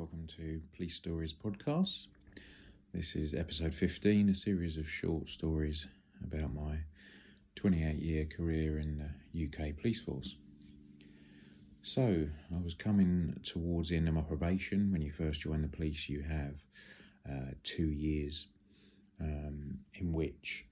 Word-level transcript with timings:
welcome 0.00 0.26
to 0.26 0.62
Police 0.74 0.94
Stories 0.94 1.34
Podcast. 1.34 2.06
This 2.94 3.14
is 3.14 3.34
episode 3.34 3.74
15, 3.74 4.30
a 4.30 4.34
series 4.34 4.78
of 4.78 4.88
short 4.88 5.28
stories 5.28 5.86
about 6.24 6.54
my 6.54 6.78
28 7.56 7.96
year 7.96 8.24
career 8.24 8.78
in 8.78 8.96
the 8.96 9.44
UK 9.44 9.76
police 9.76 10.00
force. 10.00 10.36
So, 11.82 12.26
I 12.50 12.64
was 12.64 12.72
coming 12.72 13.38
towards 13.42 13.90
the 13.90 13.98
end 13.98 14.08
of 14.08 14.14
my 14.14 14.22
probation. 14.22 14.90
When 14.90 15.02
you 15.02 15.12
first 15.12 15.42
join 15.42 15.60
the 15.60 15.68
police, 15.68 16.08
you 16.08 16.22
have 16.22 16.54
uh, 17.30 17.50
two 17.62 17.90
years 17.90 18.46
um, 19.20 19.80
in 19.96 20.14
which 20.14 20.64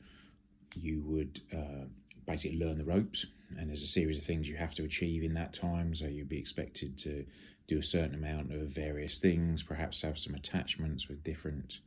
you 0.75 1.03
would 1.03 1.39
uh, 1.53 1.85
basically 2.27 2.61
learn 2.61 2.79
the 2.79 2.85
ropes 2.85 3.27
and 3.57 3.69
there's 3.69 3.83
a 3.83 3.89
series 3.89 4.19
of 4.19 4.25
things 4.25 4.49
you 4.49 4.57
have 4.57 4.75
to 4.75 4.85
achieve 4.85 5.23
in 5.23 5.35
that 5.35 5.53
time 5.53 5.95
so 5.95 6.07
you'd 6.07 6.29
be 6.29 6.39
expected 6.39 6.99
to 6.99 7.25
do 7.67 7.79
a 7.79 7.83
certain 7.83 8.15
amount 8.15 8.53
of 8.53 8.69
various 8.69 9.19
things 9.21 9.63
perhaps 9.63 10.03
have 10.03 10.19
some 10.19 10.35
attachments 10.35 11.09
with 11.09 11.23
different 11.23 11.81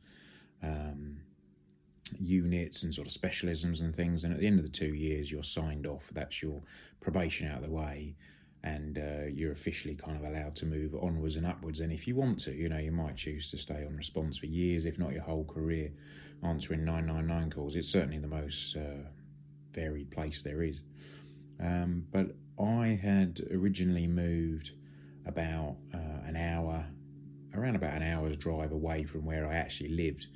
um, 0.62 1.16
units 2.18 2.82
and 2.82 2.94
sort 2.94 3.06
of 3.06 3.12
specialisms 3.12 3.80
and 3.80 3.94
things 3.94 4.24
and 4.24 4.32
at 4.32 4.40
the 4.40 4.46
end 4.46 4.58
of 4.58 4.64
the 4.64 4.70
two 4.70 4.94
years 4.94 5.30
you're 5.30 5.42
signed 5.42 5.86
off 5.86 6.10
that's 6.12 6.42
your 6.42 6.60
probation 7.00 7.48
out 7.48 7.58
of 7.58 7.62
the 7.62 7.70
way 7.70 8.14
and 8.64 8.98
uh, 8.98 9.26
you're 9.26 9.52
officially 9.52 9.94
kind 9.94 10.16
of 10.16 10.24
allowed 10.24 10.54
to 10.54 10.66
move 10.66 10.94
onwards 10.94 11.36
and 11.36 11.46
upwards. 11.46 11.80
And 11.80 11.92
if 11.92 12.06
you 12.06 12.14
want 12.14 12.38
to, 12.40 12.54
you 12.54 12.68
know, 12.68 12.78
you 12.78 12.92
might 12.92 13.16
choose 13.16 13.50
to 13.50 13.58
stay 13.58 13.84
on 13.84 13.96
response 13.96 14.38
for 14.38 14.46
years, 14.46 14.86
if 14.86 14.98
not 14.98 15.12
your 15.12 15.22
whole 15.22 15.44
career, 15.44 15.90
answering 16.44 16.84
999 16.84 17.50
calls. 17.50 17.74
It's 17.74 17.88
certainly 17.88 18.18
the 18.18 18.28
most 18.28 18.76
uh, 18.76 19.08
varied 19.72 20.12
place 20.12 20.42
there 20.42 20.62
is. 20.62 20.80
Um, 21.62 22.06
but 22.10 22.34
I 22.62 22.98
had 23.00 23.40
originally 23.52 24.06
moved 24.06 24.72
about 25.26 25.76
uh, 25.94 26.26
an 26.26 26.36
hour, 26.36 26.84
around 27.54 27.76
about 27.76 27.94
an 27.94 28.02
hour's 28.02 28.36
drive 28.36 28.72
away 28.72 29.04
from 29.04 29.24
where 29.24 29.46
I 29.46 29.54
actually 29.54 29.90
lived 29.90 30.26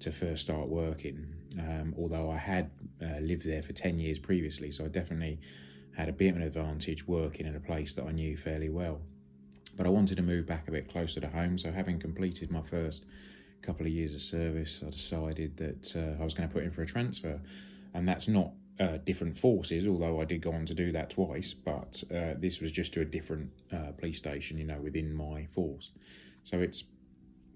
to 0.00 0.10
first 0.10 0.42
start 0.42 0.68
working. 0.68 1.26
Um, 1.58 1.94
although 1.98 2.30
I 2.30 2.38
had 2.38 2.70
uh, 3.02 3.18
lived 3.20 3.44
there 3.44 3.62
for 3.62 3.72
10 3.72 3.98
years 3.98 4.18
previously, 4.18 4.70
so 4.70 4.84
I 4.84 4.88
definitely 4.88 5.40
had 5.96 6.08
a 6.08 6.12
bit 6.12 6.30
of 6.30 6.36
an 6.36 6.42
advantage 6.42 7.06
working 7.06 7.46
in 7.46 7.56
a 7.56 7.60
place 7.60 7.94
that 7.94 8.06
I 8.06 8.12
knew 8.12 8.36
fairly 8.36 8.70
well. 8.70 9.00
But 9.76 9.86
I 9.86 9.90
wanted 9.90 10.16
to 10.16 10.22
move 10.22 10.46
back 10.46 10.68
a 10.68 10.70
bit 10.70 10.90
closer 10.90 11.20
to 11.20 11.28
home, 11.28 11.58
so 11.58 11.70
having 11.70 11.98
completed 11.98 12.50
my 12.50 12.62
first 12.62 13.06
couple 13.62 13.86
of 13.86 13.92
years 13.92 14.14
of 14.14 14.22
service, 14.22 14.80
I 14.82 14.90
decided 14.90 15.56
that 15.58 15.96
uh, 15.96 16.20
I 16.20 16.24
was 16.24 16.34
going 16.34 16.48
to 16.48 16.52
put 16.52 16.64
in 16.64 16.70
for 16.70 16.82
a 16.82 16.86
transfer, 16.86 17.38
and 17.92 18.08
that's 18.08 18.28
not 18.28 18.52
uh, 18.80 18.96
different 19.04 19.36
forces, 19.36 19.86
although 19.86 20.20
I 20.20 20.24
did 20.24 20.40
go 20.40 20.52
on 20.52 20.64
to 20.66 20.74
do 20.74 20.90
that 20.92 21.10
twice, 21.10 21.52
but 21.52 22.02
uh, 22.14 22.34
this 22.38 22.60
was 22.60 22.72
just 22.72 22.94
to 22.94 23.02
a 23.02 23.04
different 23.04 23.50
uh, 23.72 23.92
police 23.98 24.18
station, 24.18 24.56
you 24.56 24.64
know, 24.64 24.80
within 24.80 25.12
my 25.12 25.46
force. 25.54 25.90
So 26.44 26.60
it's 26.60 26.84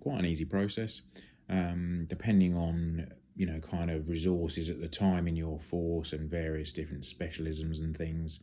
quite 0.01 0.19
an 0.19 0.27
easy 0.27 0.45
process. 0.45 1.01
Um, 1.49 2.07
depending 2.09 2.55
on, 2.55 3.11
you 3.37 3.47
know, 3.47 3.59
kind 3.61 3.91
of 3.91 4.09
resources 4.09 4.69
at 4.69 4.81
the 4.81 4.89
time 4.89 5.27
in 5.27 5.35
your 5.35 5.59
force 5.59 6.13
and 6.13 6.31
various 6.31 6.73
different 6.73 7.05
specialisms 7.05 7.79
and 7.79 7.97
things, 7.97 8.41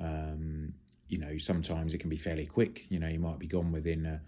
um, 0.00 0.72
you 1.08 1.18
know, 1.18 1.38
sometimes 1.38 1.94
it 1.94 1.98
can 1.98 2.10
be 2.10 2.16
fairly 2.16 2.46
quick. 2.46 2.86
You 2.88 2.98
know, 2.98 3.08
you 3.08 3.20
might 3.20 3.38
be 3.38 3.46
gone 3.46 3.70
within 3.70 4.04
a, 4.04 4.20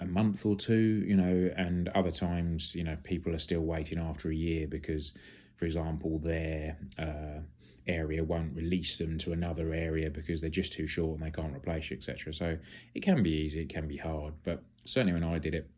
a 0.00 0.06
month 0.06 0.44
or 0.44 0.56
two, 0.56 1.04
you 1.06 1.16
know, 1.16 1.52
and 1.56 1.88
other 1.90 2.10
times, 2.10 2.74
you 2.74 2.82
know, 2.82 2.96
people 3.04 3.32
are 3.32 3.38
still 3.38 3.60
waiting 3.60 3.98
after 3.98 4.30
a 4.30 4.34
year 4.34 4.66
because 4.66 5.14
for 5.62 5.66
example, 5.66 6.18
their 6.18 6.76
uh, 6.98 7.40
area 7.86 8.24
won't 8.24 8.52
release 8.56 8.98
them 8.98 9.16
to 9.16 9.32
another 9.32 9.72
area 9.72 10.10
because 10.10 10.40
they're 10.40 10.50
just 10.50 10.72
too 10.72 10.88
short 10.88 11.20
and 11.20 11.24
they 11.24 11.30
can't 11.30 11.54
replace 11.54 11.88
you, 11.88 11.96
etc. 11.96 12.34
So 12.34 12.58
it 12.96 13.04
can 13.04 13.22
be 13.22 13.30
easy, 13.30 13.60
it 13.60 13.68
can 13.68 13.86
be 13.86 13.96
hard, 13.96 14.34
but 14.42 14.60
certainly 14.84 15.12
when 15.12 15.22
I 15.22 15.38
did 15.38 15.54
it 15.54 15.70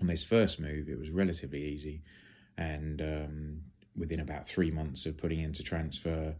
on 0.00 0.06
this 0.06 0.24
first 0.24 0.60
move, 0.60 0.88
it 0.88 0.98
was 0.98 1.10
relatively 1.10 1.62
easy, 1.62 2.00
and 2.56 3.02
um, 3.02 3.60
within 3.94 4.20
about 4.20 4.46
three 4.46 4.70
months 4.70 5.04
of 5.04 5.18
putting 5.18 5.40
into 5.40 5.62
transfer. 5.62 6.34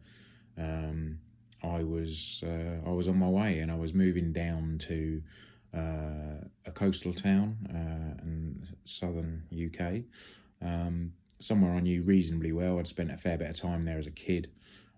Um, 0.57 1.19
I 1.63 1.83
was 1.85 2.43
uh, 2.43 2.89
I 2.89 2.93
was 2.93 3.07
on 3.07 3.19
my 3.19 3.29
way 3.29 3.59
and 3.59 3.71
I 3.71 3.75
was 3.75 3.93
moving 3.93 4.33
down 4.33 4.79
to 4.89 5.23
uh, 5.77 6.41
a 6.65 6.71
coastal 6.73 7.13
town 7.13 7.55
uh, 7.69 8.23
in 8.23 8.67
southern 8.87 9.43
UK. 9.53 10.05
Um, 10.67 11.13
somewhere 11.41 11.73
I 11.73 11.81
knew 11.81 12.03
reasonably 12.03 12.53
well. 12.53 12.79
I'd 12.79 12.87
spent 12.87 13.11
a 13.11 13.17
fair 13.17 13.39
bit 13.39 13.51
of 13.51 13.57
time 13.57 13.85
there 13.85 13.99
as 13.99 14.07
a 14.07 14.13
kid 14.13 14.51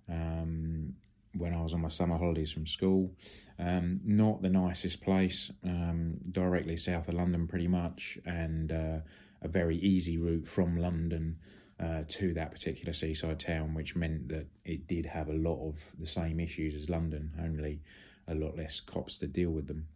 um, 0.08 0.94
when 1.34 1.54
I 1.54 1.62
was 1.62 1.74
on 1.74 1.80
my 1.80 1.88
summer 1.88 2.16
holidays 2.16 2.52
from 2.52 2.66
school. 2.66 3.12
Um, 3.58 4.00
not 4.04 4.42
the 4.42 4.48
nicest 4.48 5.02
place, 5.02 5.50
um, 5.64 6.16
directly 6.32 6.76
south 6.76 7.08
of 7.08 7.14
London, 7.14 7.46
pretty 7.46 7.68
much, 7.68 8.18
and 8.24 8.72
uh, 8.72 8.98
a 9.42 9.48
very 9.48 9.78
easy 9.78 10.18
route 10.18 10.46
from 10.46 10.76
London. 10.76 11.36
Uh, 11.78 12.04
to 12.08 12.34
that 12.34 12.52
particular 12.52 12.92
seaside 12.92 13.40
town, 13.40 13.72
which 13.72 13.96
meant 13.96 14.28
that 14.28 14.46
it 14.66 14.86
did 14.86 15.06
have 15.06 15.30
a 15.30 15.32
lot 15.32 15.66
of 15.66 15.76
the 15.98 16.06
same 16.06 16.38
issues 16.38 16.74
as 16.74 16.90
London, 16.90 17.32
only 17.42 17.80
a 18.28 18.34
lot 18.34 18.54
less 18.54 18.80
cops 18.80 19.16
to 19.16 19.26
deal 19.26 19.48
with 19.48 19.66
them. 19.66 19.86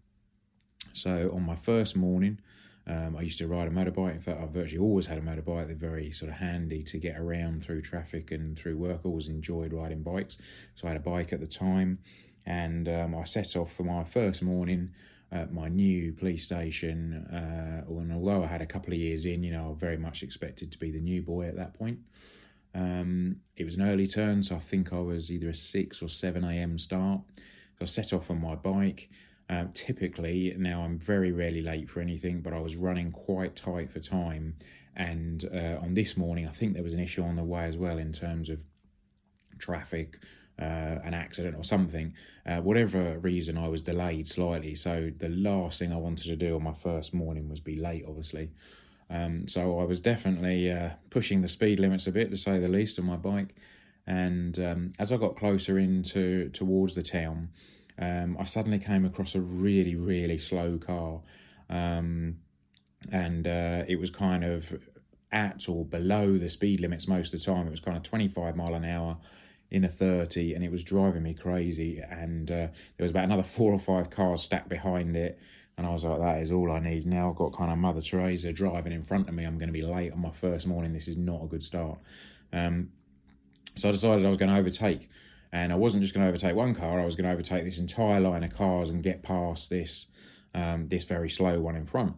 So 0.95 1.31
on 1.35 1.43
my 1.43 1.57
first 1.57 1.95
morning, 1.95 2.39
um, 2.87 3.17
I 3.17 3.23
used 3.23 3.39
to 3.39 3.49
ride 3.49 3.69
a 3.69 3.71
motorbike. 3.71 4.15
In 4.15 4.21
fact, 4.21 4.41
I've 4.43 4.51
virtually 4.51 4.79
always 4.79 5.07
had 5.07 5.17
a 5.17 5.23
motorbike. 5.23 5.67
They're 5.67 5.77
very 5.77 6.11
sort 6.11 6.31
of 6.31 6.37
handy 6.37 6.83
to 6.85 6.99
get 6.99 7.19
around 7.19 7.63
through 7.63 7.83
traffic 7.83 8.31
and 8.31 8.59
through 8.59 8.77
work. 8.77 9.01
I 9.05 9.09
always 9.09 9.29
enjoyed 9.29 9.73
riding 9.73 10.03
bikes. 10.03 10.39
So 10.75 10.87
I 10.87 10.91
had 10.91 10.99
a 10.99 11.01
bike 11.01 11.33
at 11.33 11.41
the 11.41 11.47
time. 11.47 11.99
And 12.47 12.89
um, 12.89 13.15
I 13.15 13.25
set 13.25 13.57
off 13.57 13.73
for 13.73 13.85
my 13.85 14.05
first 14.05 14.43
morning 14.43 14.91
at 15.33 15.51
my 15.51 15.69
new 15.69 16.13
police 16.13 16.45
station. 16.45 17.27
Uh, 17.33 17.91
and 17.91 18.13
although 18.13 18.45
I 18.45 18.47
had 18.47 18.61
a 18.61 18.67
couple 18.67 18.93
of 18.93 18.99
years 18.99 19.25
in, 19.25 19.43
you 19.43 19.53
know, 19.53 19.75
I 19.75 19.81
very 19.81 19.97
much 19.97 20.23
expected 20.23 20.71
to 20.73 20.79
be 20.79 20.91
the 20.91 21.01
new 21.01 21.23
boy 21.23 21.49
at 21.49 21.57
that 21.57 21.73
point. 21.73 22.01
Um, 22.75 23.37
it 23.57 23.65
was 23.65 23.79
an 23.79 23.89
early 23.89 24.07
turn, 24.07 24.43
so 24.43 24.57
I 24.57 24.59
think 24.59 24.93
I 24.93 24.99
was 24.99 25.31
either 25.31 25.49
a 25.49 25.55
6 25.55 26.03
or 26.03 26.09
7 26.09 26.45
a.m. 26.45 26.79
start. 26.79 27.21
So 27.79 27.83
I 27.83 27.85
set 27.87 28.13
off 28.13 28.31
on 28.31 28.43
my 28.43 28.57
bike. 28.57 29.09
Um, 29.55 29.71
typically, 29.73 30.55
now 30.59 30.83
I'm 30.83 30.99
very 30.99 31.33
rarely 31.33 31.63
late 31.63 31.89
for 31.89 32.01
anything, 32.01 32.41
but 32.41 32.53
I 32.53 32.59
was 32.59 32.77
running 32.77 33.13
quite 33.13 33.55
tight 33.55 33.91
for 33.91 34.01
time. 34.01 34.57
And 34.97 35.45
uh, 35.53 35.79
on 35.83 35.95
this 35.95 36.17
morning, 36.17 36.47
I 36.47 36.51
think 36.51 36.75
there 36.75 36.83
was 36.83 36.95
an 36.95 37.01
issue 37.01 37.23
on 37.23 37.37
the 37.37 37.45
way 37.45 37.65
as 37.67 37.77
well 37.77 37.99
in 37.99 38.13
terms 38.13 38.49
of 38.51 38.59
traffic, 39.59 40.19
uh, 40.59 40.65
an 41.05 41.15
accident 41.15 41.57
or 41.57 41.65
something. 41.65 42.15
Uh, 42.47 42.59
whatever 42.59 43.19
reason, 43.19 43.59
I 43.59 43.69
was 43.69 43.83
delayed 43.83 44.29
slightly. 44.29 44.75
So 44.75 45.11
the 45.19 45.29
last 45.29 45.79
thing 45.79 45.93
I 45.93 45.97
wanted 45.97 46.27
to 46.27 46.37
do 46.37 46.57
on 46.57 46.63
my 46.63 46.75
first 46.75 47.15
morning 47.15 47.49
was 47.49 47.61
be 47.61 47.77
late, 47.77 48.05
obviously. 48.09 48.51
Um, 49.11 49.47
so 49.47 49.79
I 49.81 49.85
was 49.85 50.01
definitely 50.01 50.73
uh, 50.73 50.91
pushing 51.11 51.43
the 51.43 51.49
speed 51.49 51.79
limits 51.79 52.07
a 52.07 52.13
bit, 52.13 52.31
to 52.31 52.37
say 52.37 52.59
the 52.59 52.69
least, 52.69 52.99
on 52.99 53.05
my 53.05 53.17
bike. 53.17 53.55
And 54.07 54.59
um, 54.59 54.93
as 54.99 55.13
I 55.13 55.17
got 55.17 55.37
closer 55.37 55.79
into 55.79 56.51
towards 56.51 56.95
the 56.95 57.03
town, 57.03 57.51
um, 57.99 58.37
I 58.39 58.45
suddenly 58.45 58.79
came 58.79 59.05
across 59.05 59.35
a 59.35 59.41
really, 59.41 59.95
really 59.95 60.39
slow 60.39 60.79
car. 60.79 61.21
Um, 61.71 62.39
and 63.11 63.47
uh, 63.47 63.85
it 63.87 63.97
was 63.97 64.11
kind 64.11 64.45
of 64.45 64.73
at 65.31 65.69
or 65.69 65.85
below 65.85 66.39
the 66.39 66.49
speed 66.49 66.81
limits 66.81 67.09
most 67.09 67.35
of 67.35 67.41
the 67.41 67.45
time. 67.45 67.67
It 67.67 67.71
was 67.71 67.81
kind 67.81 67.97
of 67.97 68.03
25 68.03 68.57
mile 68.57 68.75
an 68.75 68.85
hour 68.85 69.19
in 69.71 69.85
a 69.85 69.89
30, 69.89 70.55
and 70.55 70.65
it 70.65 70.71
was 70.71 70.85
driving 70.85 71.23
me 71.23 71.35
crazy. 71.35 72.01
And 72.01 72.51
uh, 72.51 72.69
there 72.97 73.05
was 73.05 73.11
about 73.11 73.25
another 73.25 73.43
four 73.43 73.73
or 73.73 73.79
five 73.79 74.11
cars 74.11 74.43
stacked 74.43 74.69
behind 74.69 75.17
it. 75.17 75.39
And 75.77 75.87
I 75.87 75.91
was 75.91 76.05
like, 76.05 76.21
that 76.21 76.41
is 76.41 76.53
all 76.53 76.71
I 76.71 76.79
need. 76.79 77.05
Now 77.05 77.31
I've 77.31 77.37
got 77.37 77.57
kind 77.57 77.73
of 77.73 77.79
Mother 77.79 78.01
Teresa 78.01 78.53
driving 78.53 78.93
in 78.93 79.03
front 79.03 79.29
of 79.29 79.35
me. 79.35 79.45
I'm 79.45 79.59
going 79.59 79.69
to 79.69 79.73
be 79.73 79.83
late 79.83 80.13
on 80.13 80.21
my 80.21 80.31
first 80.31 80.69
morning. 80.69 80.93
This 80.93 81.09
is 81.09 81.17
not 81.17 81.43
a 81.43 81.47
good 81.47 81.65
start. 81.65 81.99
Um, 82.53 82.91
so 83.75 83.89
I 83.89 83.93
decided 83.93 84.25
I 84.25 84.29
was 84.29 84.39
going 84.39 84.53
to 84.53 84.59
overtake 84.59 85.09
and 85.55 85.73
I 85.73 85.77
wasn't 85.77 86.03
just 86.03 86.13
going 86.13 86.25
to 86.25 86.29
overtake 86.29 86.57
one 86.57 86.75
car; 86.75 87.01
I 87.01 87.05
was 87.05 87.15
going 87.15 87.27
to 87.27 87.33
overtake 87.33 87.65
this 87.65 87.79
entire 87.79 88.21
line 88.21 88.43
of 88.43 88.53
cars 88.53 88.91
and 88.91 89.03
get 89.03 89.23
past 89.23 89.71
this 89.71 90.07
um, 90.53 90.87
this 90.87 91.05
very 91.05 91.31
slow 91.31 91.61
one 91.61 91.77
in 91.77 91.87
front. 91.87 92.17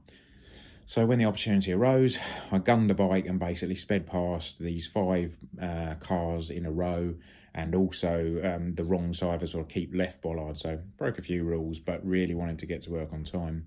So 0.87 1.05
when 1.05 1.19
the 1.19 1.26
opportunity 1.26 1.72
arose, 1.72 2.19
I 2.50 2.58
gunned 2.58 2.88
the 2.88 2.94
bike 2.94 3.26
and 3.26 3.38
basically 3.38 3.75
sped 3.75 4.06
past 4.06 4.58
these 4.58 4.87
five 4.87 5.37
uh, 5.61 5.96
cars 6.00 6.49
in 6.49 6.64
a 6.64 6.70
row, 6.70 7.14
and 7.55 7.75
also 7.75 8.40
um, 8.43 8.75
the 8.75 8.84
wrong 8.84 9.12
side 9.12 9.34
of 9.34 9.43
a 9.43 9.46
sort 9.46 9.66
of 9.66 9.69
keep 9.69 9.94
left 9.94 10.22
bollard. 10.22 10.56
So 10.56 10.81
broke 10.96 11.19
a 11.19 11.22
few 11.22 11.44
rules, 11.44 11.78
but 11.78 12.06
really 12.06 12.34
wanted 12.34 12.58
to 12.61 12.66
get 12.66 12.82
to 12.82 12.90
work 12.90 13.12
on 13.12 13.22
time. 13.22 13.66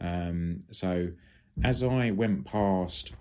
Um, 0.00 0.64
so 0.72 1.08
as 1.62 1.84
I 1.84 2.10
went 2.10 2.46
past 2.46 3.12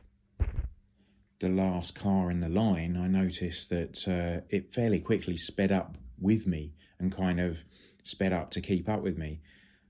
the 1.40 1.50
last 1.50 1.96
car 1.96 2.32
in 2.32 2.40
the 2.40 2.50
line, 2.50 2.98
I 2.98 3.08
noticed 3.08 3.70
that 3.70 4.08
uh, 4.08 4.46
it 4.50 4.74
fairly 4.74 5.00
quickly 5.00 5.38
sped 5.38 5.72
up 5.72 5.98
with 6.20 6.48
me 6.48 6.74
and 7.00 7.16
kind 7.16 7.40
of 7.40 7.64
sped 8.04 8.34
up 8.34 8.52
to 8.52 8.62
keep 8.62 8.90
up 8.90 9.02
with 9.02 9.18
me. 9.18 9.42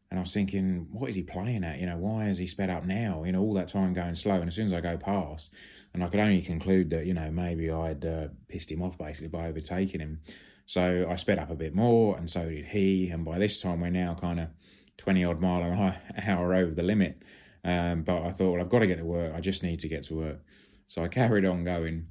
And 0.09 0.19
I 0.19 0.21
was 0.21 0.33
thinking, 0.33 0.87
what 0.91 1.09
is 1.09 1.15
he 1.15 1.23
playing 1.23 1.63
at? 1.63 1.79
You 1.79 1.85
know, 1.85 1.97
why 1.97 2.25
has 2.25 2.37
he 2.37 2.47
sped 2.47 2.69
up 2.69 2.85
now? 2.85 3.23
You 3.23 3.33
know, 3.33 3.41
all 3.41 3.53
that 3.55 3.67
time 3.67 3.93
going 3.93 4.15
slow. 4.15 4.35
And 4.35 4.47
as 4.47 4.55
soon 4.55 4.67
as 4.67 4.73
I 4.73 4.81
go 4.81 4.97
past, 4.97 5.53
and 5.93 6.03
I 6.03 6.07
could 6.07 6.19
only 6.19 6.41
conclude 6.41 6.89
that, 6.91 7.05
you 7.05 7.13
know, 7.13 7.29
maybe 7.31 7.69
I'd 7.69 8.05
uh, 8.05 8.27
pissed 8.47 8.71
him 8.71 8.81
off 8.81 8.97
basically 8.97 9.29
by 9.29 9.47
overtaking 9.47 9.99
him. 9.99 10.19
So 10.65 11.07
I 11.09 11.15
sped 11.15 11.39
up 11.39 11.49
a 11.49 11.55
bit 11.55 11.73
more, 11.73 12.17
and 12.17 12.29
so 12.29 12.47
did 12.47 12.65
he. 12.65 13.09
And 13.09 13.23
by 13.23 13.39
this 13.39 13.61
time, 13.61 13.81
we're 13.81 13.89
now 13.89 14.17
kind 14.19 14.39
of 14.39 14.49
20 14.97 15.23
odd 15.23 15.41
mile 15.41 15.63
an 15.63 15.95
hour 16.27 16.53
over 16.53 16.73
the 16.73 16.83
limit. 16.83 17.21
Um, 17.63 18.03
but 18.03 18.23
I 18.23 18.31
thought, 18.31 18.51
well, 18.51 18.61
I've 18.61 18.69
got 18.69 18.79
to 18.79 18.87
get 18.87 18.97
to 18.97 19.05
work. 19.05 19.33
I 19.35 19.41
just 19.41 19.63
need 19.63 19.79
to 19.81 19.87
get 19.87 20.03
to 20.03 20.15
work. 20.15 20.39
So 20.87 21.03
I 21.03 21.07
carried 21.07 21.45
on 21.45 21.63
going. 21.63 22.07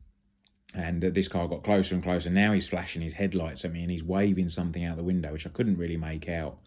And 0.75 1.01
this 1.01 1.29
car 1.29 1.49
got 1.49 1.65
closer 1.65 1.95
and 1.95 2.05
closer. 2.05 2.29
Now 2.29 2.53
he's 2.53 2.69
flashing 2.69 3.01
his 3.01 3.15
headlights 3.15 3.65
at 3.65 3.73
me 3.73 3.83
and 3.83 3.91
he's 3.91 4.05
waving 4.05 4.51
something 4.51 4.85
out 4.85 4.97
the 4.97 5.03
window, 5.03 5.33
which 5.33 5.47
I 5.47 5.51
couldn't 5.51 5.79
really 5.79 5.97
make 5.97 6.29
out. 6.29 6.59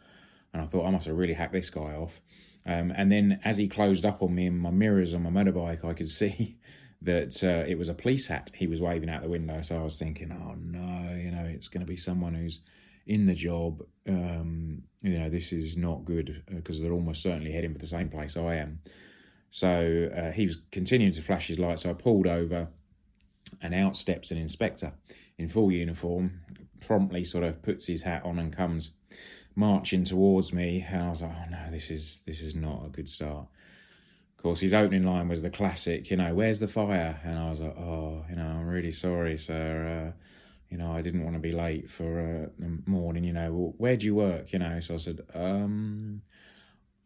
And 0.52 0.62
I 0.64 0.66
thought, 0.66 0.88
I 0.88 0.90
must 0.90 1.06
have 1.06 1.16
really 1.16 1.34
hacked 1.34 1.54
this 1.54 1.70
guy 1.70 1.94
off. 1.94 2.20
Um, 2.66 2.92
and 2.96 3.12
then 3.12 3.40
as 3.44 3.58
he 3.58 3.68
closed 3.68 4.06
up 4.06 4.24
on 4.24 4.34
me 4.34 4.48
in 4.48 4.58
my 4.58 4.72
mirrors 4.72 5.14
on 5.14 5.24
my 5.24 5.30
motorbike, 5.30 5.86
I 5.86 5.94
could 5.94 6.10
see 6.22 6.58
that 7.02 7.44
uh, 7.44 7.70
it 7.70 7.78
was 7.78 7.90
a 7.90 7.94
police 7.94 8.28
hat 8.28 8.52
he 8.54 8.68
was 8.68 8.82
waving 8.82 9.10
out 9.10 9.22
the 9.22 9.30
window. 9.30 9.62
So 9.62 9.80
I 9.80 9.84
was 9.84 10.00
thinking, 10.00 10.32
oh 10.32 10.56
no, 10.56 11.16
you 11.16 11.32
know, 11.32 11.46
it's 11.46 11.68
going 11.68 11.86
to 11.86 11.88
be 11.88 11.98
someone 11.98 12.34
who's 12.34 12.62
in 13.06 13.26
the 13.26 13.36
job. 13.36 13.84
Um, 14.08 14.84
you 15.02 15.20
know, 15.20 15.30
this 15.30 15.54
is 15.54 15.78
not 15.78 16.06
good 16.06 16.44
because 16.48 16.80
uh, 16.80 16.84
they're 16.84 16.94
almost 16.94 17.22
certainly 17.22 17.52
heading 17.52 17.74
for 17.74 17.80
the 17.80 17.88
same 17.88 18.10
place 18.10 18.36
I 18.38 18.56
am. 18.56 18.80
So 19.52 20.10
uh, 20.16 20.32
he 20.32 20.46
was 20.46 20.62
continuing 20.72 21.14
to 21.14 21.22
flash 21.22 21.48
his 21.48 21.60
lights. 21.60 21.84
So 21.84 21.90
I 21.90 21.94
pulled 21.94 22.28
over, 22.28 22.68
and 23.62 23.74
out 23.74 23.98
steps 23.98 24.32
an 24.32 24.38
inspector 24.38 24.94
in 25.38 25.50
full 25.50 25.72
uniform, 25.72 26.42
promptly 26.82 27.24
sort 27.24 27.44
of 27.44 27.62
puts 27.62 27.88
his 27.88 28.04
hat 28.04 28.24
on 28.26 28.40
and 28.40 28.56
comes 28.56 28.92
marching 29.56 30.04
towards 30.04 30.54
me. 30.54 30.86
And 30.88 31.04
I 31.04 31.10
was 31.10 31.22
like, 31.22 31.32
oh 31.32 31.50
no, 31.50 31.72
this 31.72 31.90
is 31.92 32.22
this 32.26 32.42
is 32.42 32.56
not 32.56 32.86
a 32.86 32.90
good 32.90 33.10
start. 33.10 33.48
Of 34.38 34.44
course, 34.44 34.60
his 34.62 34.74
opening 34.74 35.04
line 35.04 35.28
was 35.28 35.42
the 35.42 35.50
classic, 35.50 36.10
you 36.10 36.16
know, 36.16 36.34
where's 36.34 36.62
the 36.62 36.68
fire? 36.68 37.20
And 37.26 37.38
I 37.38 37.50
was 37.50 37.60
like, 37.60 37.78
oh, 37.78 38.24
you 38.30 38.38
know, 38.38 38.46
I'm 38.46 38.68
really 38.68 38.92
sorry, 38.94 39.38
sir. 39.38 40.14
Uh, 40.14 40.20
you 40.70 40.78
know, 40.78 40.94
I 40.94 41.02
didn't 41.02 41.24
want 41.24 41.36
to 41.36 41.42
be 41.42 41.52
late 41.52 41.90
for 41.90 42.22
uh, 42.22 42.50
the 42.58 42.80
morning, 42.86 43.24
you 43.26 43.34
know, 43.34 43.52
well, 43.52 43.74
where 43.78 43.98
do 43.98 44.06
you 44.06 44.16
work? 44.16 44.54
You 44.54 44.60
know, 44.60 44.80
so 44.80 44.94
I 44.94 44.98
said, 44.98 45.22
um, 45.34 46.22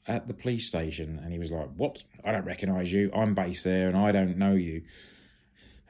at 0.08 0.28
the 0.28 0.34
police 0.34 0.68
station. 0.68 1.20
And 1.24 1.32
he 1.32 1.40
was 1.40 1.52
like, 1.52 1.70
what? 1.76 2.04
I 2.24 2.32
don't 2.32 2.46
recognise 2.46 2.92
you. 2.92 3.12
I'm 3.14 3.34
based 3.34 3.64
there 3.64 3.88
and 3.88 3.98
I 3.98 4.12
don't 4.12 4.38
know 4.38 4.54
you. 4.54 4.84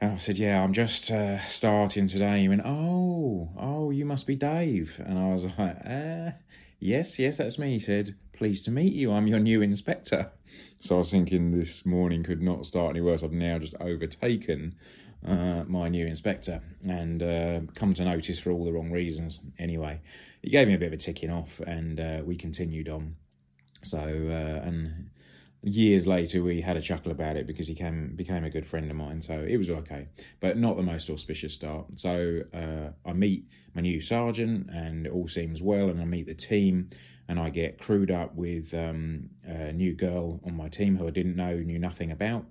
And 0.00 0.12
I 0.12 0.18
said, 0.18 0.38
yeah, 0.38 0.62
I'm 0.62 0.72
just 0.72 1.10
uh, 1.10 1.40
starting 1.40 2.08
today. 2.08 2.40
He 2.40 2.48
went, 2.48 2.62
oh, 2.64 3.50
oh, 3.58 3.90
you 3.90 4.04
must 4.04 4.26
be 4.26 4.36
Dave. 4.36 5.00
And 5.04 5.18
I 5.18 5.28
was 5.28 5.44
like, 5.58 5.76
uh, 5.84 6.32
yes, 6.80 7.18
yes, 7.18 7.38
that's 7.38 7.58
me. 7.58 7.74
He 7.74 7.80
said, 7.80 8.14
pleased 8.32 8.64
to 8.66 8.70
meet 8.70 8.92
you. 8.94 9.12
I'm 9.12 9.26
your 9.26 9.40
new 9.40 9.62
inspector. 9.62 10.30
So 10.80 10.96
I 10.96 10.98
was 10.98 11.10
thinking 11.10 11.50
this 11.50 11.86
morning 11.86 12.22
could 12.22 12.42
not 12.42 12.66
start 12.66 12.90
any 12.90 13.00
worse. 13.00 13.22
I've 13.22 13.32
now 13.32 13.58
just 13.58 13.74
overtaken 13.80 14.74
uh, 15.26 15.64
my 15.66 15.88
new 15.88 16.06
inspector 16.06 16.60
and 16.86 17.22
uh, 17.22 17.60
come 17.74 17.94
to 17.94 18.04
notice 18.04 18.38
for 18.38 18.50
all 18.50 18.64
the 18.64 18.72
wrong 18.72 18.90
reasons. 18.90 19.40
Anyway, 19.58 20.00
he 20.42 20.50
gave 20.50 20.68
me 20.68 20.74
a 20.74 20.78
bit 20.78 20.88
of 20.88 20.92
a 20.92 20.98
ticking 20.98 21.30
off, 21.30 21.60
and 21.60 21.98
uh, 21.98 22.20
we 22.24 22.36
continued 22.36 22.88
on. 22.88 23.16
So, 23.84 23.98
uh, 23.98 24.66
and 24.66 25.10
years 25.62 26.06
later, 26.06 26.42
we 26.42 26.60
had 26.60 26.76
a 26.76 26.82
chuckle 26.82 27.12
about 27.12 27.36
it 27.36 27.46
because 27.46 27.66
he 27.66 27.74
came 27.74 28.14
became 28.16 28.44
a 28.44 28.50
good 28.50 28.66
friend 28.66 28.90
of 28.90 28.96
mine. 28.96 29.22
So 29.22 29.34
it 29.34 29.56
was 29.56 29.70
okay, 29.70 30.08
but 30.40 30.56
not 30.58 30.76
the 30.76 30.82
most 30.82 31.10
auspicious 31.10 31.54
start. 31.54 31.86
So 31.96 32.42
uh, 32.52 33.08
I 33.08 33.12
meet 33.12 33.48
my 33.74 33.82
new 33.82 34.00
sergeant, 34.00 34.70
and 34.70 35.06
all 35.08 35.28
seems 35.28 35.62
well, 35.62 35.88
and 35.88 36.00
I 36.00 36.04
meet 36.04 36.26
the 36.26 36.34
team. 36.34 36.90
And 37.26 37.40
I 37.40 37.48
get 37.48 37.78
crewed 37.78 38.10
up 38.10 38.34
with 38.34 38.74
um, 38.74 39.30
a 39.44 39.72
new 39.72 39.94
girl 39.94 40.40
on 40.44 40.54
my 40.54 40.68
team 40.68 40.94
who 40.94 41.06
I 41.06 41.10
didn't 41.10 41.36
know, 41.36 41.56
knew 41.56 41.78
nothing 41.78 42.10
about 42.10 42.44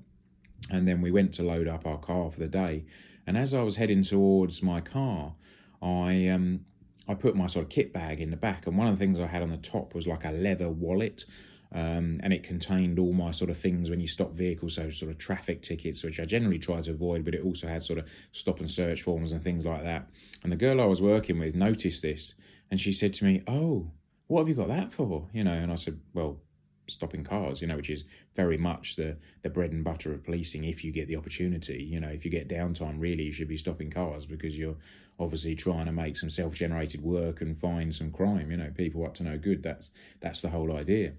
and 0.69 0.88
then 0.88 1.01
we 1.01 1.12
went 1.12 1.33
to 1.33 1.44
load 1.44 1.68
up 1.68 1.86
our 1.86 1.97
car 1.97 2.31
for 2.31 2.39
the 2.39 2.47
day. 2.47 2.86
And 3.25 3.38
as 3.38 3.53
I 3.53 3.62
was 3.63 3.75
heading 3.75 4.03
towards 4.03 4.62
my 4.62 4.81
car, 4.81 5.33
I 5.81 6.27
um, 6.29 6.62
I 7.07 7.13
put 7.13 7.35
my 7.35 7.47
sort 7.47 7.65
of 7.65 7.69
kit 7.69 7.94
bag 7.94 8.21
in 8.21 8.29
the 8.29 8.38
back, 8.38 8.67
and 8.67 8.77
one 8.77 8.88
of 8.88 8.97
the 8.97 9.03
things 9.03 9.19
I 9.19 9.27
had 9.27 9.41
on 9.41 9.50
the 9.50 9.57
top 9.57 9.94
was 9.94 10.07
like 10.07 10.25
a 10.25 10.31
leather 10.31 10.69
wallet. 10.69 11.25
Um, 11.73 12.19
and 12.21 12.31
it 12.31 12.44
contained 12.44 13.00
all 13.00 13.13
my 13.13 13.31
sort 13.31 13.50
of 13.50 13.57
things 13.57 13.89
when 13.89 14.00
you 14.00 14.07
stop 14.07 14.31
vehicles, 14.33 14.75
so 14.75 14.91
sort 14.91 15.09
of 15.09 15.17
traffic 15.17 15.63
tickets, 15.63 16.03
which 16.03 16.19
I 16.19 16.25
generally 16.25 16.59
try 16.59 16.81
to 16.81 16.91
avoid, 16.91 17.25
but 17.25 17.33
it 17.33 17.44
also 17.44 17.67
had 17.67 17.81
sort 17.81 17.97
of 17.97 18.07
stop 18.31 18.59
and 18.59 18.69
search 18.69 19.01
forms 19.01 19.31
and 19.31 19.44
things 19.44 19.65
like 19.65 19.81
that. 19.83 20.07
And 20.44 20.51
the 20.51 20.55
girl 20.55 20.79
I 20.79 20.85
was 20.85 21.01
working 21.01 21.39
with 21.39 21.55
noticed 21.55 22.03
this, 22.03 22.35
and 22.69 22.79
she 22.79 22.94
said 22.94 23.13
to 23.13 23.25
me, 23.25 23.41
"Oh, 23.47 23.89
what 24.27 24.41
have 24.41 24.50
you 24.50 24.53
got 24.53 24.67
that 24.67 24.94
for?" 24.94 25.27
You 25.33 25.44
know, 25.44 25.53
and 25.53 25.71
I 25.71 25.75
said, 25.75 26.00
"Well, 26.13 26.38
stopping 26.88 27.24
cars, 27.24 27.62
you 27.62 27.68
know, 27.68 27.75
which 27.75 27.89
is 27.89 28.03
very 28.35 28.57
much 28.57 28.95
the 28.95 29.18
the 29.41 29.50
bread 29.50 29.71
and 29.71 29.83
butter 29.83 30.13
of 30.13 30.24
policing. 30.24 30.63
If 30.63 30.83
you 30.83 30.91
get 30.91 31.07
the 31.07 31.15
opportunity, 31.15 31.83
you 31.83 32.00
know, 32.00 32.09
if 32.09 32.25
you 32.25 32.31
get 32.31 32.50
downtime, 32.50 33.00
really, 33.00 33.24
you 33.24 33.31
should 33.31 33.47
be 33.47 33.57
stopping 33.57 33.89
cars 33.91 34.25
because 34.25 34.57
you're 34.57 34.77
obviously 35.19 35.56
trying 35.56 35.85
to 35.85 35.91
make 35.91 36.18
some 36.18 36.30
self 36.30 36.53
generated 36.53 37.01
work 37.01 37.41
and 37.41 37.57
find 37.57 37.94
some 37.94 38.12
crime. 38.12 38.51
You 38.51 38.57
know, 38.57 38.71
people 38.75 39.06
up 39.06 39.15
to 39.15 39.24
no 39.24 39.38
good. 39.38 39.63
That's 39.63 39.91
that's 40.19 40.41
the 40.41 40.50
whole 40.50 40.75
idea. 40.75 41.13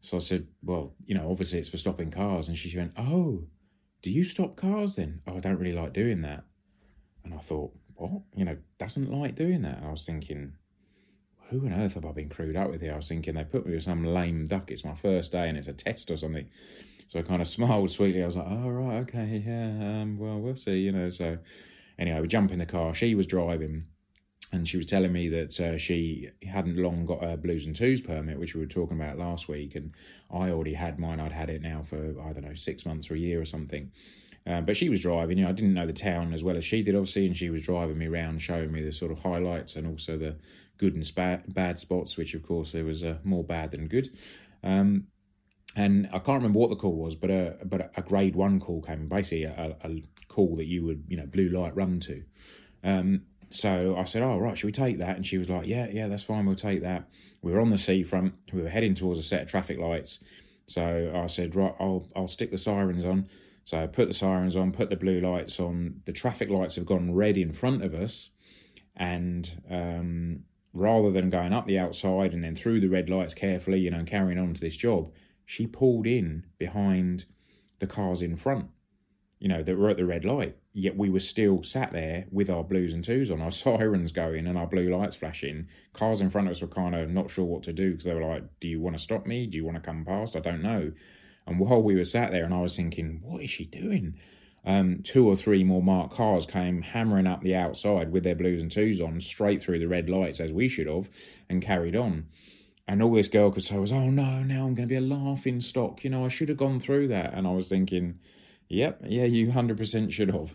So 0.00 0.16
I 0.16 0.20
said, 0.20 0.46
well, 0.62 0.94
you 1.04 1.14
know, 1.14 1.30
obviously 1.30 1.58
it's 1.58 1.68
for 1.68 1.78
stopping 1.78 2.10
cars, 2.10 2.48
and 2.48 2.56
she 2.56 2.76
went, 2.76 2.92
oh, 2.96 3.44
do 4.02 4.10
you 4.10 4.24
stop 4.24 4.56
cars 4.56 4.96
then? 4.96 5.20
Oh, 5.26 5.36
I 5.36 5.40
don't 5.40 5.58
really 5.58 5.74
like 5.76 5.92
doing 5.92 6.22
that. 6.22 6.44
And 7.24 7.34
I 7.34 7.38
thought, 7.38 7.72
what? 7.94 8.22
You 8.36 8.44
know, 8.44 8.56
doesn't 8.78 9.10
like 9.10 9.34
doing 9.34 9.62
that. 9.62 9.82
I 9.82 9.90
was 9.90 10.06
thinking, 10.06 10.52
who 11.50 11.64
on 11.66 11.72
earth 11.72 11.94
have 11.94 12.04
I 12.04 12.12
been 12.12 12.28
crewed 12.28 12.56
up 12.56 12.70
with 12.70 12.80
here? 12.80 12.92
I 12.92 12.96
was 12.96 13.08
thinking 13.08 13.34
they 13.34 13.44
put 13.44 13.66
me 13.66 13.74
with 13.74 13.84
some 13.84 14.04
lame 14.04 14.46
duck. 14.46 14.70
It's 14.70 14.84
my 14.84 14.94
first 14.94 15.32
day 15.32 15.48
and 15.48 15.56
it's 15.56 15.68
a 15.68 15.72
test 15.72 16.10
or 16.10 16.16
something. 16.16 16.46
So 17.08 17.18
I 17.20 17.22
kind 17.22 17.42
of 17.42 17.48
smiled 17.56 17.90
sweetly. 17.90 18.22
I 18.22 18.26
was 18.26 18.36
like, 18.36 18.46
oh, 18.48 18.68
right, 18.68 18.96
okay, 19.00 19.42
yeah, 19.46 20.02
um, 20.02 20.18
well, 20.18 20.38
we'll 20.38 20.56
see, 20.56 20.80
you 20.80 20.92
know. 20.92 21.10
So 21.10 21.38
anyway, 21.98 22.20
we 22.20 22.28
jump 22.28 22.50
in 22.50 22.58
the 22.58 22.66
car. 22.66 22.94
She 22.94 23.14
was 23.14 23.26
driving 23.26 23.86
and 24.52 24.66
she 24.66 24.76
was 24.76 24.86
telling 24.86 25.12
me 25.12 25.28
that 25.28 25.60
uh, 25.60 25.78
she 25.78 26.30
hadn't 26.42 26.76
long 26.76 27.04
got 27.04 27.22
a 27.22 27.36
blues 27.36 27.66
and 27.66 27.74
twos 27.74 28.00
permit, 28.00 28.38
which 28.38 28.54
we 28.54 28.60
were 28.60 28.66
talking 28.66 29.00
about 29.00 29.18
last 29.18 29.48
week. 29.48 29.74
And 29.74 29.92
I 30.30 30.50
already 30.50 30.74
had 30.74 30.98
mine. 30.98 31.20
I'd 31.20 31.32
had 31.32 31.50
it 31.50 31.62
now 31.62 31.82
for, 31.82 32.14
I 32.22 32.32
don't 32.32 32.44
know, 32.44 32.54
six 32.54 32.86
months 32.86 33.10
or 33.10 33.14
a 33.14 33.18
year 33.18 33.40
or 33.40 33.44
something. 33.44 33.90
Um, 34.48 34.64
but 34.64 34.76
she 34.76 34.88
was 34.88 35.00
driving, 35.00 35.38
you 35.38 35.44
know, 35.44 35.50
I 35.50 35.54
didn't 35.54 35.74
know 35.74 35.88
the 35.88 35.92
town 35.92 36.32
as 36.32 36.44
well 36.44 36.56
as 36.56 36.64
she 36.64 36.82
did, 36.82 36.94
obviously, 36.94 37.26
and 37.26 37.36
she 37.36 37.50
was 37.50 37.62
driving 37.62 37.98
me 37.98 38.06
around, 38.06 38.40
showing 38.40 38.70
me 38.70 38.82
the 38.82 38.92
sort 38.92 39.10
of 39.10 39.18
highlights 39.18 39.74
and 39.74 39.88
also 39.88 40.16
the 40.16 40.36
good 40.78 40.94
and 40.94 41.44
bad 41.48 41.78
spots, 41.78 42.16
which 42.16 42.34
of 42.34 42.42
course 42.42 42.72
there 42.72 42.84
was 42.84 43.04
uh, 43.04 43.18
more 43.24 43.44
bad 43.44 43.70
than 43.70 43.88
good. 43.88 44.10
Um, 44.62 45.08
and 45.74 46.06
I 46.06 46.18
can't 46.18 46.38
remember 46.38 46.58
what 46.58 46.70
the 46.70 46.76
call 46.76 46.96
was, 46.96 47.14
but 47.14 47.30
a 47.30 47.56
but 47.64 47.92
a 47.96 48.02
grade 48.02 48.34
one 48.34 48.60
call 48.60 48.82
came, 48.82 49.08
basically 49.08 49.44
a, 49.44 49.76
a 49.82 50.02
call 50.28 50.56
that 50.56 50.66
you 50.66 50.84
would 50.84 51.04
you 51.08 51.16
know 51.16 51.26
blue 51.26 51.48
light 51.50 51.76
run 51.76 52.00
to. 52.00 52.22
Um, 52.82 53.22
so 53.50 53.94
I 53.96 54.04
said, 54.04 54.22
"Oh 54.22 54.38
right, 54.38 54.56
should 54.56 54.66
we 54.66 54.72
take 54.72 54.98
that?" 54.98 55.16
And 55.16 55.26
she 55.26 55.38
was 55.38 55.50
like, 55.50 55.66
"Yeah, 55.66 55.88
yeah, 55.92 56.08
that's 56.08 56.22
fine. 56.22 56.46
We'll 56.46 56.56
take 56.56 56.82
that." 56.82 57.08
We 57.42 57.52
were 57.52 57.60
on 57.60 57.70
the 57.70 57.78
seafront. 57.78 58.34
We 58.52 58.62
were 58.62 58.68
heading 58.68 58.94
towards 58.94 59.20
a 59.20 59.22
set 59.22 59.42
of 59.42 59.48
traffic 59.48 59.78
lights. 59.78 60.20
So 60.66 61.12
I 61.14 61.26
said, 61.26 61.54
"Right, 61.54 61.74
I'll 61.78 62.08
I'll 62.16 62.28
stick 62.28 62.50
the 62.50 62.58
sirens 62.58 63.04
on." 63.04 63.28
So 63.64 63.78
I 63.78 63.86
put 63.86 64.08
the 64.08 64.14
sirens 64.14 64.56
on, 64.56 64.72
put 64.72 64.90
the 64.90 64.96
blue 64.96 65.20
lights 65.20 65.58
on. 65.58 66.00
The 66.06 66.12
traffic 66.12 66.48
lights 66.48 66.76
have 66.76 66.86
gone 66.86 67.12
red 67.12 67.36
in 67.36 67.52
front 67.52 67.82
of 67.82 67.94
us, 67.94 68.30
and 68.96 69.48
um, 69.68 70.44
rather 70.76 71.10
than 71.10 71.30
going 71.30 71.52
up 71.52 71.66
the 71.66 71.78
outside 71.78 72.34
and 72.34 72.44
then 72.44 72.54
through 72.54 72.80
the 72.80 72.88
red 72.88 73.08
lights 73.08 73.34
carefully, 73.34 73.80
you 73.80 73.90
know, 73.90 73.98
and 73.98 74.06
carrying 74.06 74.38
on 74.38 74.54
to 74.54 74.60
this 74.60 74.76
job, 74.76 75.10
she 75.46 75.66
pulled 75.66 76.06
in 76.06 76.44
behind 76.58 77.24
the 77.78 77.86
cars 77.86 78.20
in 78.20 78.36
front, 78.36 78.66
you 79.38 79.48
know, 79.48 79.62
that 79.62 79.76
were 79.76 79.90
at 79.90 79.96
the 79.96 80.04
red 80.04 80.24
light. 80.24 80.56
Yet 80.74 80.96
we 80.96 81.08
were 81.08 81.20
still 81.20 81.62
sat 81.62 81.92
there 81.92 82.26
with 82.30 82.50
our 82.50 82.62
blues 82.62 82.92
and 82.92 83.02
twos 83.02 83.30
on, 83.30 83.40
our 83.40 83.50
sirens 83.52 84.12
going 84.12 84.46
and 84.46 84.58
our 84.58 84.66
blue 84.66 84.94
lights 84.94 85.16
flashing. 85.16 85.68
Cars 85.94 86.20
in 86.20 86.30
front 86.30 86.48
of 86.48 86.52
us 86.52 86.60
were 86.60 86.68
kind 86.68 86.94
of 86.94 87.10
not 87.10 87.30
sure 87.30 87.46
what 87.46 87.62
to 87.64 87.72
do 87.72 87.92
because 87.92 88.04
they 88.04 88.14
were 88.14 88.26
like, 88.26 88.44
Do 88.60 88.68
you 88.68 88.80
want 88.80 88.96
to 88.96 89.02
stop 89.02 89.26
me? 89.26 89.46
Do 89.46 89.56
you 89.56 89.64
want 89.64 89.76
to 89.76 89.82
come 89.82 90.04
past? 90.04 90.36
I 90.36 90.40
don't 90.40 90.62
know. 90.62 90.92
And 91.46 91.58
while 91.58 91.82
we 91.82 91.94
were 91.94 92.04
sat 92.04 92.32
there 92.32 92.44
and 92.44 92.52
I 92.52 92.60
was 92.60 92.76
thinking, 92.76 93.20
What 93.22 93.42
is 93.42 93.50
she 93.50 93.64
doing? 93.64 94.18
Um, 94.66 95.00
two 95.02 95.26
or 95.28 95.36
three 95.36 95.62
more 95.62 95.82
marked 95.82 96.14
cars 96.14 96.44
came 96.44 96.82
hammering 96.82 97.26
up 97.26 97.42
the 97.42 97.54
outside 97.54 98.10
with 98.10 98.24
their 98.24 98.34
blues 98.34 98.60
and 98.60 98.70
twos 98.70 99.00
on, 99.00 99.20
straight 99.20 99.62
through 99.62 99.78
the 99.78 99.88
red 99.88 100.10
lights 100.10 100.40
as 100.40 100.52
we 100.52 100.68
should 100.68 100.88
have, 100.88 101.08
and 101.48 101.62
carried 101.62 101.96
on. 101.96 102.26
And 102.88 103.02
all 103.02 103.12
this 103.12 103.28
girl 103.28 103.50
could 103.50 103.64
say 103.64 103.78
was, 103.78 103.92
"Oh 103.92 104.10
no, 104.10 104.42
now 104.42 104.66
I'm 104.66 104.74
going 104.74 104.88
to 104.88 104.92
be 104.92 104.96
a 104.96 105.00
laughing 105.00 105.60
stock." 105.60 106.04
You 106.04 106.10
know, 106.10 106.24
I 106.24 106.28
should 106.28 106.48
have 106.48 106.58
gone 106.58 106.80
through 106.80 107.08
that. 107.08 107.34
And 107.34 107.46
I 107.46 107.52
was 107.52 107.68
thinking, 107.68 108.18
"Yep, 108.68 109.02
yeah, 109.06 109.24
you 109.24 109.52
hundred 109.52 109.78
percent 109.78 110.12
should 110.12 110.30
have." 110.32 110.54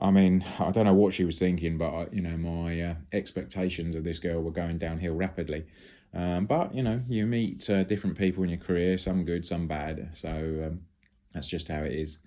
I 0.00 0.10
mean, 0.10 0.44
I 0.58 0.70
don't 0.70 0.86
know 0.86 0.94
what 0.94 1.12
she 1.12 1.24
was 1.24 1.38
thinking, 1.38 1.76
but 1.76 1.92
uh, 1.92 2.06
you 2.12 2.22
know, 2.22 2.36
my 2.36 2.80
uh, 2.80 2.94
expectations 3.12 3.94
of 3.94 4.04
this 4.04 4.18
girl 4.18 4.40
were 4.40 4.50
going 4.50 4.78
downhill 4.78 5.14
rapidly. 5.14 5.66
Um, 6.14 6.46
but 6.46 6.74
you 6.74 6.82
know, 6.82 7.00
you 7.08 7.26
meet 7.26 7.68
uh, 7.68 7.84
different 7.84 8.16
people 8.16 8.42
in 8.42 8.50
your 8.50 8.58
career, 8.58 8.96
some 8.98 9.24
good, 9.24 9.44
some 9.46 9.68
bad. 9.68 10.10
So 10.14 10.30
um, 10.66 10.80
that's 11.34 11.48
just 11.48 11.68
how 11.68 11.82
it 11.82 11.92
is. 11.92 12.18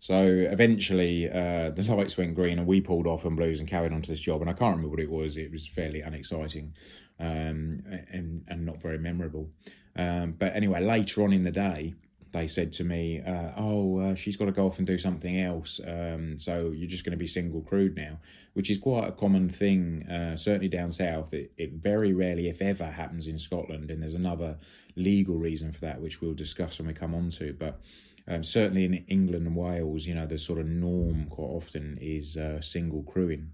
So 0.00 0.24
eventually, 0.24 1.28
uh, 1.28 1.70
the 1.70 1.84
lights 1.88 2.16
went 2.16 2.34
green, 2.34 2.58
and 2.58 2.66
we 2.66 2.80
pulled 2.80 3.06
off 3.06 3.24
and 3.24 3.36
blues 3.36 3.60
and 3.60 3.68
carried 3.68 3.92
on 3.92 4.02
to 4.02 4.10
this 4.10 4.20
job. 4.20 4.40
And 4.40 4.48
I 4.48 4.52
can't 4.52 4.76
remember 4.76 4.90
what 4.90 5.00
it 5.00 5.10
was. 5.10 5.36
It 5.36 5.50
was 5.50 5.66
fairly 5.66 6.00
unexciting 6.02 6.72
um, 7.18 7.82
and 8.12 8.44
and 8.48 8.64
not 8.64 8.80
very 8.80 8.98
memorable. 8.98 9.50
Um, 9.96 10.34
but 10.38 10.54
anyway, 10.54 10.80
later 10.84 11.24
on 11.24 11.32
in 11.32 11.42
the 11.42 11.50
day, 11.50 11.94
they 12.32 12.46
said 12.46 12.72
to 12.74 12.84
me, 12.84 13.20
uh, 13.20 13.50
"Oh, 13.56 13.98
uh, 13.98 14.14
she's 14.14 14.36
got 14.36 14.44
to 14.44 14.52
go 14.52 14.66
off 14.66 14.78
and 14.78 14.86
do 14.86 14.98
something 14.98 15.40
else, 15.40 15.80
um, 15.86 16.38
so 16.38 16.70
you're 16.70 16.88
just 16.88 17.04
going 17.04 17.12
to 17.12 17.18
be 17.18 17.26
single 17.26 17.62
crewed 17.62 17.96
now," 17.96 18.18
which 18.52 18.70
is 18.70 18.78
quite 18.78 19.08
a 19.08 19.12
common 19.12 19.48
thing, 19.48 20.04
uh, 20.04 20.36
certainly 20.36 20.68
down 20.68 20.92
south. 20.92 21.34
It, 21.34 21.52
it, 21.56 21.72
very 21.72 22.12
rarely, 22.12 22.48
if 22.48 22.62
ever, 22.62 22.86
happens 22.86 23.26
in 23.26 23.38
Scotland, 23.38 23.90
and 23.90 24.02
there's 24.02 24.14
another 24.14 24.58
legal 24.94 25.36
reason 25.36 25.72
for 25.72 25.80
that, 25.80 26.00
which 26.00 26.20
we'll 26.20 26.34
discuss 26.34 26.78
when 26.78 26.88
we 26.88 26.94
come 26.94 27.14
on 27.14 27.30
to. 27.30 27.52
But 27.52 27.80
um, 28.28 28.44
certainly 28.44 28.84
in 28.84 28.94
England 29.08 29.46
and 29.46 29.56
Wales, 29.56 30.06
you 30.06 30.14
know, 30.14 30.26
the 30.26 30.38
sort 30.38 30.60
of 30.60 30.66
norm 30.66 31.26
quite 31.30 31.46
often 31.46 31.98
is 32.00 32.36
uh, 32.36 32.60
single 32.60 33.02
crewing. 33.02 33.52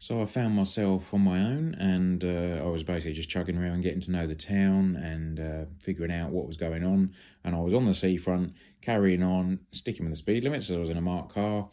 So 0.00 0.20
I 0.20 0.26
found 0.26 0.56
myself 0.56 1.14
on 1.14 1.20
my 1.20 1.38
own, 1.38 1.76
and 1.78 2.24
uh, 2.24 2.60
I 2.60 2.66
was 2.66 2.82
basically 2.82 3.12
just 3.12 3.28
chugging 3.28 3.56
around, 3.56 3.82
getting 3.82 4.00
to 4.00 4.10
know 4.10 4.26
the 4.26 4.34
town, 4.34 4.96
and 4.96 5.38
uh, 5.38 5.64
figuring 5.78 6.10
out 6.10 6.30
what 6.30 6.48
was 6.48 6.56
going 6.56 6.82
on. 6.82 7.12
And 7.44 7.54
I 7.54 7.60
was 7.60 7.72
on 7.72 7.86
the 7.86 7.94
seafront, 7.94 8.54
carrying 8.80 9.22
on, 9.22 9.60
sticking 9.70 10.04
with 10.04 10.14
the 10.14 10.18
speed 10.18 10.42
limit, 10.42 10.64
so 10.64 10.78
I 10.78 10.80
was 10.80 10.90
in 10.90 10.96
a 10.96 11.00
marked 11.00 11.32
car. 11.32 11.68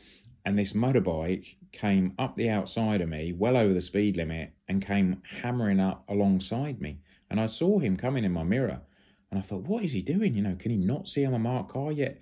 And 0.46 0.60
this 0.60 0.74
motorbike 0.74 1.56
came 1.72 2.13
up 2.20 2.36
the 2.36 2.50
outside 2.50 3.01
of 3.01 3.10
me, 3.10 3.34
well 3.34 3.58
over 3.58 3.74
the 3.74 3.82
speed 3.82 4.15
limit, 4.15 4.53
and 4.68 4.86
came 4.86 5.24
hammering 5.41 5.79
up 5.79 6.03
alongside 6.08 6.79
me. 6.79 7.00
And 7.32 7.39
I 7.39 7.48
saw 7.48 7.79
him 7.79 7.98
coming 7.98 8.25
in 8.25 8.32
my 8.32 8.44
mirror, 8.44 8.82
and 9.32 9.40
I 9.40 9.44
thought, 9.44 9.64
what 9.64 9.84
is 9.84 9.92
he 9.92 10.02
doing? 10.02 10.34
You 10.34 10.42
know, 10.42 10.56
can 10.58 10.72
he 10.72 10.78
not 10.78 11.08
see 11.08 11.24
I'm 11.24 11.34
a 11.34 11.40
marked 11.40 11.72
car 11.72 11.92
yet? 11.92 12.20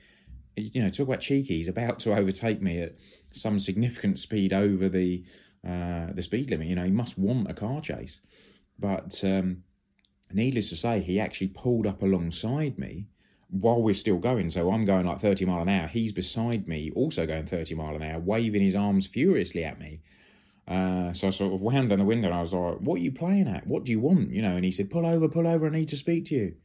You 0.56 0.82
know, 0.82 0.90
talk 0.90 1.08
about 1.08 1.22
cheeky. 1.22 1.58
He's 1.58 1.68
about 1.68 2.00
to 2.02 2.16
overtake 2.16 2.62
me 2.62 2.82
at 2.82 2.96
some 3.32 3.60
significant 3.60 4.18
speed 4.20 4.54
over 4.54 4.90
the 4.90 5.24
uh, 5.68 6.08
the 6.14 6.22
speed 6.22 6.50
limit. 6.50 6.68
You 6.68 6.76
know, 6.76 6.86
he 6.86 6.92
must 6.92 7.18
want 7.18 7.50
a 7.50 7.54
car 7.54 7.82
chase. 7.82 8.20
But 8.80 9.24
um, 9.24 9.64
needless 10.32 10.70
to 10.70 10.76
say, 10.76 11.00
he 11.00 11.20
actually 11.20 11.50
pulled 11.50 11.88
up 11.88 12.02
alongside 12.02 12.78
me 12.78 13.08
while 13.50 13.82
we're 13.82 13.94
still 13.94 14.18
going. 14.18 14.50
So 14.50 14.72
I'm 14.72 14.86
going 14.86 15.06
like 15.06 15.22
30 15.22 15.46
mile 15.46 15.62
an 15.62 15.70
hour. 15.70 15.88
He's 15.88 16.12
beside 16.12 16.68
me, 16.68 16.92
also 16.96 17.26
going 17.26 17.46
30 17.46 17.76
mile 17.76 17.96
an 17.96 18.04
hour, 18.04 18.20
waving 18.20 18.62
his 18.62 18.76
arms 18.76 19.08
furiously 19.08 19.64
at 19.64 19.80
me. 19.80 20.02
Uh, 20.68 21.14
so 21.14 21.28
I 21.28 21.32
sort 21.32 21.54
of 21.54 21.62
wound 21.62 21.90
down 21.90 22.00
the 22.00 22.06
window 22.06 22.28
and 22.28 22.36
I 22.38 22.42
was 22.42 22.54
like, 22.54 22.80
What 22.80 22.96
are 22.96 23.04
you 23.04 23.12
playing 23.12 23.48
at? 23.48 23.66
What 23.66 23.86
do 23.86 23.92
you 23.92 24.02
want? 24.02 24.32
You 24.32 24.42
know, 24.42 24.56
and 24.58 24.66
he 24.66 24.72
said, 24.72 24.90
Pull 24.90 25.06
over, 25.06 25.30
pull 25.30 25.48
over, 25.48 25.68
I 25.68 25.70
need 25.70 25.90
to 25.90 25.98
speak 25.98 26.26
to 26.26 26.36
you. 26.36 26.56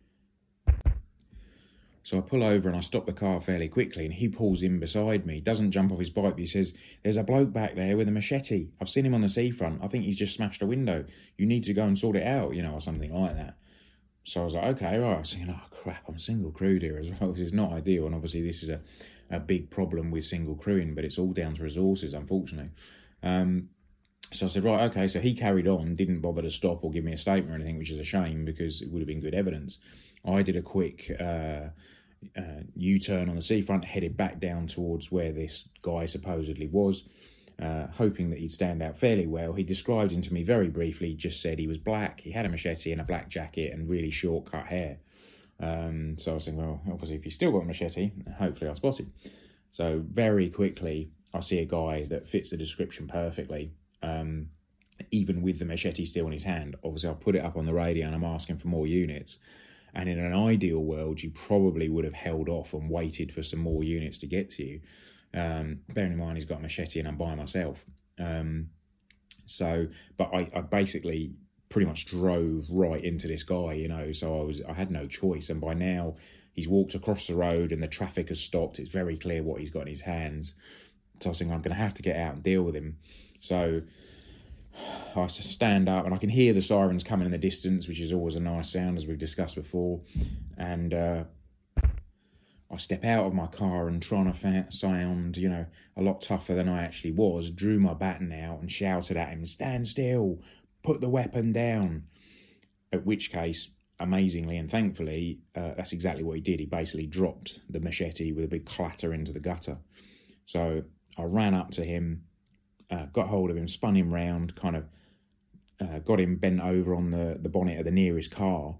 So 2.02 2.18
I 2.18 2.20
pull 2.20 2.42
over 2.42 2.68
and 2.68 2.76
I 2.76 2.80
stop 2.80 3.06
the 3.06 3.12
car 3.12 3.40
fairly 3.40 3.68
quickly, 3.68 4.04
and 4.04 4.12
he 4.12 4.28
pulls 4.28 4.62
in 4.62 4.80
beside 4.80 5.24
me. 5.24 5.40
Doesn't 5.40 5.70
jump 5.70 5.92
off 5.92 5.98
his 5.98 6.10
bike, 6.10 6.32
but 6.32 6.38
he 6.38 6.46
says, 6.46 6.74
"There's 7.02 7.16
a 7.16 7.22
bloke 7.22 7.52
back 7.52 7.74
there 7.74 7.96
with 7.96 8.08
a 8.08 8.12
machete. 8.12 8.70
I've 8.80 8.88
seen 8.88 9.06
him 9.06 9.14
on 9.14 9.20
the 9.20 9.28
seafront. 9.28 9.82
I 9.82 9.88
think 9.88 10.04
he's 10.04 10.16
just 10.16 10.34
smashed 10.34 10.62
a 10.62 10.66
window. 10.66 11.04
You 11.38 11.46
need 11.46 11.64
to 11.64 11.74
go 11.74 11.84
and 11.84 11.96
sort 11.96 12.16
it 12.16 12.26
out, 12.26 12.54
you 12.54 12.62
know, 12.62 12.72
or 12.72 12.80
something 12.80 13.12
like 13.12 13.36
that." 13.36 13.56
So 14.24 14.40
I 14.40 14.44
was 14.44 14.54
like, 14.54 14.64
"Okay, 14.76 14.98
right." 14.98 15.16
I 15.16 15.20
was 15.20 15.32
thinking, 15.32 15.54
"Oh 15.54 15.66
crap, 15.70 16.08
I'm 16.08 16.18
single 16.18 16.50
crewed 16.50 16.82
here 16.82 16.98
as 16.98 17.10
well. 17.10 17.30
This 17.32 17.40
is 17.40 17.52
not 17.52 17.72
ideal." 17.72 18.06
And 18.06 18.14
obviously, 18.14 18.42
this 18.42 18.62
is 18.62 18.68
a 18.68 18.80
a 19.32 19.40
big 19.40 19.70
problem 19.70 20.10
with 20.10 20.24
single 20.24 20.54
crewing, 20.54 20.94
but 20.94 21.04
it's 21.04 21.18
all 21.18 21.32
down 21.32 21.54
to 21.54 21.62
resources, 21.62 22.12
unfortunately. 22.12 22.70
Um, 23.22 23.70
so 24.30 24.46
I 24.46 24.48
said, 24.48 24.64
right, 24.64 24.90
okay. 24.90 25.08
So 25.08 25.20
he 25.20 25.34
carried 25.34 25.66
on, 25.66 25.94
didn't 25.94 26.20
bother 26.20 26.42
to 26.42 26.50
stop 26.50 26.84
or 26.84 26.90
give 26.90 27.04
me 27.04 27.12
a 27.12 27.18
statement 27.18 27.50
or 27.50 27.54
anything, 27.54 27.78
which 27.78 27.90
is 27.90 27.98
a 27.98 28.04
shame 28.04 28.44
because 28.44 28.82
it 28.82 28.90
would 28.90 29.00
have 29.00 29.08
been 29.08 29.20
good 29.20 29.34
evidence. 29.34 29.78
I 30.24 30.42
did 30.42 30.56
a 30.56 30.62
quick 30.62 31.10
uh, 31.20 31.68
uh, 32.36 32.62
U 32.76 32.98
turn 32.98 33.28
on 33.28 33.36
the 33.36 33.42
seafront, 33.42 33.84
headed 33.84 34.16
back 34.16 34.40
down 34.40 34.66
towards 34.66 35.10
where 35.10 35.32
this 35.32 35.68
guy 35.82 36.06
supposedly 36.06 36.68
was, 36.68 37.08
uh, 37.60 37.86
hoping 37.88 38.30
that 38.30 38.38
he'd 38.38 38.52
stand 38.52 38.82
out 38.82 38.98
fairly 38.98 39.26
well. 39.26 39.52
He 39.52 39.62
described 39.62 40.12
him 40.12 40.22
to 40.22 40.32
me 40.32 40.44
very 40.44 40.68
briefly, 40.68 41.14
just 41.14 41.40
said 41.40 41.58
he 41.58 41.66
was 41.66 41.78
black, 41.78 42.20
he 42.20 42.30
had 42.30 42.46
a 42.46 42.48
machete 42.48 42.92
and 42.92 43.00
a 43.00 43.04
black 43.04 43.28
jacket 43.28 43.72
and 43.72 43.88
really 43.88 44.10
short 44.10 44.50
cut 44.50 44.66
hair. 44.66 44.98
Um, 45.60 46.18
so 46.18 46.32
I 46.32 46.34
was 46.34 46.44
thinking, 46.44 46.62
well, 46.62 46.80
obviously, 46.90 47.16
if 47.16 47.24
you 47.24 47.30
still 47.30 47.52
got 47.52 47.62
a 47.62 47.66
machete, 47.66 48.10
hopefully 48.38 48.68
I'll 48.68 48.74
spot 48.74 49.00
him. 49.00 49.12
So 49.70 50.02
very 50.06 50.50
quickly, 50.50 51.10
I 51.34 51.40
see 51.40 51.60
a 51.60 51.64
guy 51.64 52.04
that 52.06 52.28
fits 52.28 52.50
the 52.50 52.56
description 52.56 53.08
perfectly. 53.08 53.72
Um, 54.02 54.48
even 55.10 55.42
with 55.42 55.58
the 55.58 55.64
machete 55.64 56.04
still 56.04 56.26
in 56.26 56.32
his 56.32 56.44
hand, 56.44 56.76
obviously 56.84 57.08
I'll 57.08 57.14
put 57.14 57.36
it 57.36 57.44
up 57.44 57.56
on 57.56 57.64
the 57.64 57.72
radio 57.72 58.06
and 58.06 58.14
I'm 58.14 58.24
asking 58.24 58.58
for 58.58 58.68
more 58.68 58.86
units. 58.86 59.38
And 59.94 60.08
in 60.08 60.18
an 60.18 60.34
ideal 60.34 60.78
world, 60.78 61.22
you 61.22 61.30
probably 61.30 61.88
would 61.88 62.04
have 62.04 62.14
held 62.14 62.48
off 62.48 62.72
and 62.72 62.88
waited 62.88 63.32
for 63.32 63.42
some 63.42 63.60
more 63.60 63.84
units 63.84 64.18
to 64.18 64.26
get 64.26 64.50
to 64.52 64.64
you. 64.64 64.80
Um, 65.34 65.80
bearing 65.88 66.12
in 66.12 66.18
mind 66.18 66.36
he's 66.36 66.44
got 66.44 66.58
a 66.58 66.62
machete 66.62 66.98
and 66.98 67.08
I'm 67.08 67.16
by 67.16 67.34
myself. 67.34 67.84
Um, 68.18 68.70
so, 69.46 69.86
but 70.16 70.30
I, 70.34 70.50
I 70.54 70.60
basically 70.60 71.34
pretty 71.68 71.86
much 71.86 72.06
drove 72.06 72.66
right 72.70 73.02
into 73.02 73.28
this 73.28 73.42
guy, 73.42 73.72
you 73.74 73.88
know. 73.88 74.12
So 74.12 74.40
I 74.40 74.44
was 74.44 74.62
I 74.62 74.72
had 74.72 74.90
no 74.90 75.06
choice, 75.06 75.50
and 75.50 75.60
by 75.60 75.74
now 75.74 76.16
he's 76.52 76.68
walked 76.68 76.94
across 76.94 77.26
the 77.26 77.34
road 77.34 77.72
and 77.72 77.82
the 77.82 77.88
traffic 77.88 78.28
has 78.28 78.40
stopped. 78.40 78.78
It's 78.78 78.90
very 78.90 79.16
clear 79.16 79.42
what 79.42 79.60
he's 79.60 79.70
got 79.70 79.82
in 79.82 79.88
his 79.88 80.02
hands. 80.02 80.54
So 81.20 81.30
I 81.30 81.32
thinking 81.32 81.54
I'm 81.54 81.62
going 81.62 81.74
to 81.74 81.82
have 81.82 81.94
to 81.94 82.02
get 82.02 82.16
out 82.16 82.34
and 82.34 82.42
deal 82.42 82.62
with 82.62 82.74
him. 82.74 82.98
So 83.40 83.82
I 85.16 85.26
stand 85.26 85.88
up 85.88 86.04
and 86.04 86.14
I 86.14 86.18
can 86.18 86.30
hear 86.30 86.52
the 86.52 86.62
sirens 86.62 87.04
coming 87.04 87.26
in 87.26 87.32
the 87.32 87.38
distance, 87.38 87.88
which 87.88 88.00
is 88.00 88.12
always 88.12 88.36
a 88.36 88.40
nice 88.40 88.70
sound, 88.70 88.96
as 88.96 89.06
we've 89.06 89.18
discussed 89.18 89.56
before. 89.56 90.00
And 90.56 90.94
uh, 90.94 91.24
I 92.70 92.76
step 92.78 93.04
out 93.04 93.26
of 93.26 93.34
my 93.34 93.46
car 93.46 93.88
and 93.88 94.02
trying 94.02 94.32
to 94.32 94.66
sound, 94.70 95.36
you 95.36 95.48
know, 95.48 95.66
a 95.96 96.02
lot 96.02 96.22
tougher 96.22 96.54
than 96.54 96.68
I 96.68 96.82
actually 96.82 97.12
was, 97.12 97.50
drew 97.50 97.78
my 97.78 97.94
baton 97.94 98.32
out 98.32 98.60
and 98.60 98.72
shouted 98.72 99.16
at 99.16 99.28
him, 99.28 99.44
Stand 99.44 99.86
still, 99.86 100.40
put 100.82 101.00
the 101.00 101.10
weapon 101.10 101.52
down. 101.52 102.04
At 102.92 103.06
which 103.06 103.32
case, 103.32 103.70
amazingly 104.00 104.56
and 104.56 104.70
thankfully, 104.70 105.40
uh, 105.54 105.72
that's 105.76 105.92
exactly 105.92 106.24
what 106.24 106.36
he 106.36 106.42
did. 106.42 106.60
He 106.60 106.66
basically 106.66 107.06
dropped 107.06 107.60
the 107.70 107.80
machete 107.80 108.32
with 108.32 108.44
a 108.44 108.48
big 108.48 108.66
clatter 108.66 109.14
into 109.14 109.32
the 109.32 109.40
gutter. 109.40 109.78
So 110.46 110.82
I 111.16 111.22
ran 111.24 111.54
up 111.54 111.70
to 111.72 111.84
him 111.84 112.24
uh, 112.92 113.06
got 113.06 113.28
hold 113.28 113.50
of 113.50 113.56
him, 113.56 113.66
spun 113.66 113.96
him 113.96 114.12
round, 114.12 114.54
kind 114.54 114.76
of 114.76 114.84
uh, 115.80 115.98
got 116.00 116.20
him 116.20 116.36
bent 116.36 116.60
over 116.60 116.94
on 116.94 117.10
the, 117.10 117.38
the 117.40 117.48
bonnet 117.48 117.78
of 117.78 117.84
the 117.84 117.90
nearest 117.90 118.30
car, 118.30 118.76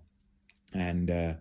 and 0.72 1.10
uh, 1.10 1.32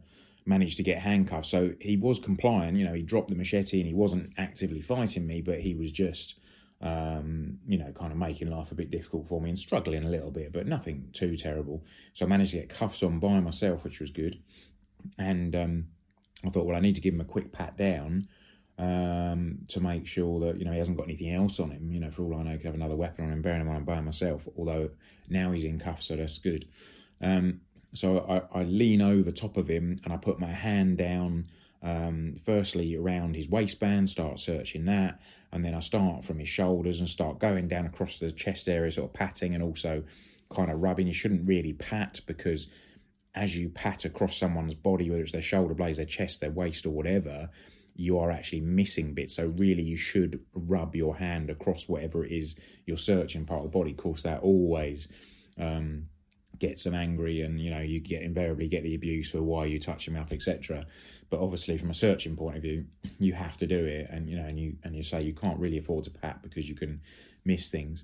managed 0.46 0.78
to 0.78 0.84
get 0.84 0.98
handcuffed. 0.98 1.46
So 1.46 1.74
he 1.80 1.98
was 1.98 2.20
compliant. 2.20 2.78
You 2.78 2.86
know, 2.86 2.94
he 2.94 3.01
dropped 3.01 3.30
the 3.30 3.36
machete 3.36 3.80
and 3.80 3.88
he 3.88 3.94
wasn't 3.94 4.32
actively 4.38 4.82
fighting 4.82 5.28
me, 5.28 5.42
but 5.42 5.60
he 5.60 5.75
was 5.75 5.92
just, 5.92 6.40
um, 6.82 7.60
you 7.68 7.78
know, 7.78 7.92
kind 7.92 8.12
of 8.12 8.18
making 8.18 8.50
life 8.50 8.72
a 8.72 8.75
bit 8.75 8.90
difficult 8.90 9.28
for 9.28 9.42
me 9.42 9.50
and 9.50 9.60
struggling 9.60 10.04
a 10.04 10.10
little 10.10 10.32
bit, 10.32 10.51
but 10.54 10.66
nothing 10.66 11.10
too 11.13 11.36
terrible. 11.38 11.84
So 12.13 12.25
I 12.25 12.30
managed 12.30 12.51
to 12.51 12.58
get 12.58 12.70
cuffs 12.70 13.04
on 13.04 13.20
by 13.20 13.40
myself, 13.40 13.84
which 13.84 14.00
was 14.00 14.12
good. 14.12 14.42
And 15.18 15.56
um, 15.56 15.86
I 16.46 16.50
thought, 16.50 16.66
well, 16.66 16.78
I 16.78 16.82
need 16.82 16.96
to 16.96 17.01
give 17.01 17.13
him 17.13 17.22
a 17.22 17.25
quick 17.25 17.51
pat 17.51 17.78
down 17.78 18.28
um, 18.81 19.59
to 19.67 19.79
make 19.79 20.07
sure 20.07 20.39
that 20.39 20.57
you 20.57 20.65
know 20.65 20.71
he 20.71 20.79
hasn't 20.79 20.97
got 20.97 21.03
anything 21.03 21.31
else 21.31 21.59
on 21.59 21.69
him. 21.69 21.91
You 21.91 22.00
know, 22.00 22.09
for 22.09 22.23
all 22.23 22.35
I 22.35 22.43
know, 22.43 22.51
he 22.51 22.57
could 22.57 22.65
have 22.65 22.75
another 22.75 22.95
weapon 22.95 23.25
on 23.25 23.31
him. 23.31 23.41
Bearing 23.43 23.61
in 23.61 23.67
mind, 23.67 23.77
I'm 23.77 23.85
by 23.85 24.01
myself. 24.01 24.47
Although 24.57 24.89
now 25.29 25.51
he's 25.51 25.63
in 25.63 25.77
cuffs, 25.77 26.07
so 26.07 26.15
that's 26.15 26.39
good. 26.39 26.67
Um, 27.21 27.61
so 27.93 28.19
I, 28.19 28.61
I, 28.61 28.63
lean 28.63 29.01
over 29.01 29.31
top 29.31 29.57
of 29.57 29.67
him 29.67 30.00
and 30.03 30.11
I 30.11 30.17
put 30.17 30.39
my 30.39 30.51
hand 30.51 30.97
down. 30.97 31.47
Um, 31.83 32.38
firstly, 32.43 32.95
around 32.95 33.35
his 33.35 33.50
waistband, 33.50 34.09
start 34.09 34.39
searching 34.39 34.85
that, 34.85 35.19
and 35.51 35.63
then 35.63 35.75
I 35.75 35.79
start 35.79 36.25
from 36.25 36.39
his 36.39 36.50
shoulders 36.50 37.00
and 37.00 37.09
start 37.09 37.39
going 37.39 37.67
down 37.67 37.85
across 37.85 38.17
the 38.17 38.31
chest 38.31 38.67
area, 38.67 38.91
sort 38.91 39.09
of 39.09 39.13
patting 39.13 39.53
and 39.53 39.63
also 39.63 40.03
kind 40.50 40.71
of 40.71 40.81
rubbing. 40.81 41.05
You 41.05 41.13
shouldn't 41.13 41.47
really 41.47 41.73
pat 41.73 42.21
because 42.25 42.69
as 43.35 43.55
you 43.55 43.69
pat 43.69 44.05
across 44.05 44.38
someone's 44.38 44.73
body, 44.73 45.09
whether 45.09 45.21
it's 45.21 45.31
their 45.31 45.41
shoulder 45.41 45.73
blades, 45.75 45.97
their 45.97 46.05
chest, 46.05 46.41
their 46.41 46.51
waist, 46.51 46.85
or 46.85 46.91
whatever, 46.91 47.50
you 47.95 48.19
are 48.19 48.31
actually 48.31 48.62
missing 48.62 49.13
bits. 49.13 49.36
So 49.36 49.48
really, 49.48 49.83
you 49.83 49.98
should 49.98 50.39
rub 50.53 50.95
your 50.95 51.15
hand 51.15 51.50
across 51.50 51.88
whatever 51.88 52.25
it 52.25 52.31
is 52.31 52.55
you're 52.86 52.98
searching 52.98 53.45
part 53.45 53.65
of 53.65 53.71
the 53.71 53.77
body. 53.77 53.91
Of 53.91 53.98
course, 53.98 54.24
that 54.24 54.41
always 54.41 55.07
um, 55.60 56.07
gets 56.60 56.83
them 56.83 56.95
angry, 56.95 57.41
and 57.41 57.60
you 57.60 57.71
know 57.71 57.81
you 57.81 58.00
get 58.00 58.21
invariably 58.21 58.67
get 58.67 58.83
the 58.83 58.95
abuse 58.95 59.31
for 59.31 59.41
why 59.41 59.65
you 59.65 59.79
touch 59.79 60.05
them 60.05 60.15
up, 60.15 60.31
etc. 60.31 60.86
But 61.29 61.39
obviously, 61.39 61.77
from 61.77 61.89
a 61.89 61.95
searching 61.95 62.36
point 62.36 62.57
of 62.57 62.63
view, 62.63 62.86
you 63.19 63.33
have 63.33 63.57
to 63.57 63.67
do 63.67 63.86
it, 63.86 64.07
and 64.10 64.29
you 64.29 64.38
know, 64.38 64.45
and 64.45 64.60
you 64.60 64.77
and 64.83 64.95
you 64.95 65.03
say 65.03 65.21
you 65.21 65.33
can't 65.33 65.60
really 65.60 65.77
afford 65.77 66.05
to 66.05 66.12
pat 66.12 66.41
because 66.41 66.67
you 66.67 66.75
can 66.75 67.01
miss 67.45 67.69
things. 67.69 68.03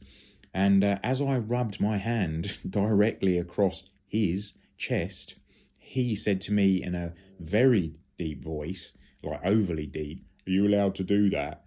And 0.54 0.84
uh, 0.84 0.98
as 1.04 1.22
I 1.22 1.38
rubbed 1.38 1.80
my 1.80 1.98
hand 1.98 2.58
directly 2.70 3.38
across 3.38 3.84
his 4.08 4.54
chest, 4.78 5.36
he 5.78 6.16
said 6.16 6.42
to 6.42 6.54
me 6.54 6.84
in 6.84 6.96
a 6.96 7.14
very 7.40 7.94
deep 8.18 8.44
voice, 8.44 8.98
like 9.24 9.42
overly 9.46 9.86
deep. 9.86 10.26
Are 10.48 10.52
you 10.52 10.68
allowed 10.68 10.96
to 10.96 11.04
do 11.04 11.30
that? 11.32 11.64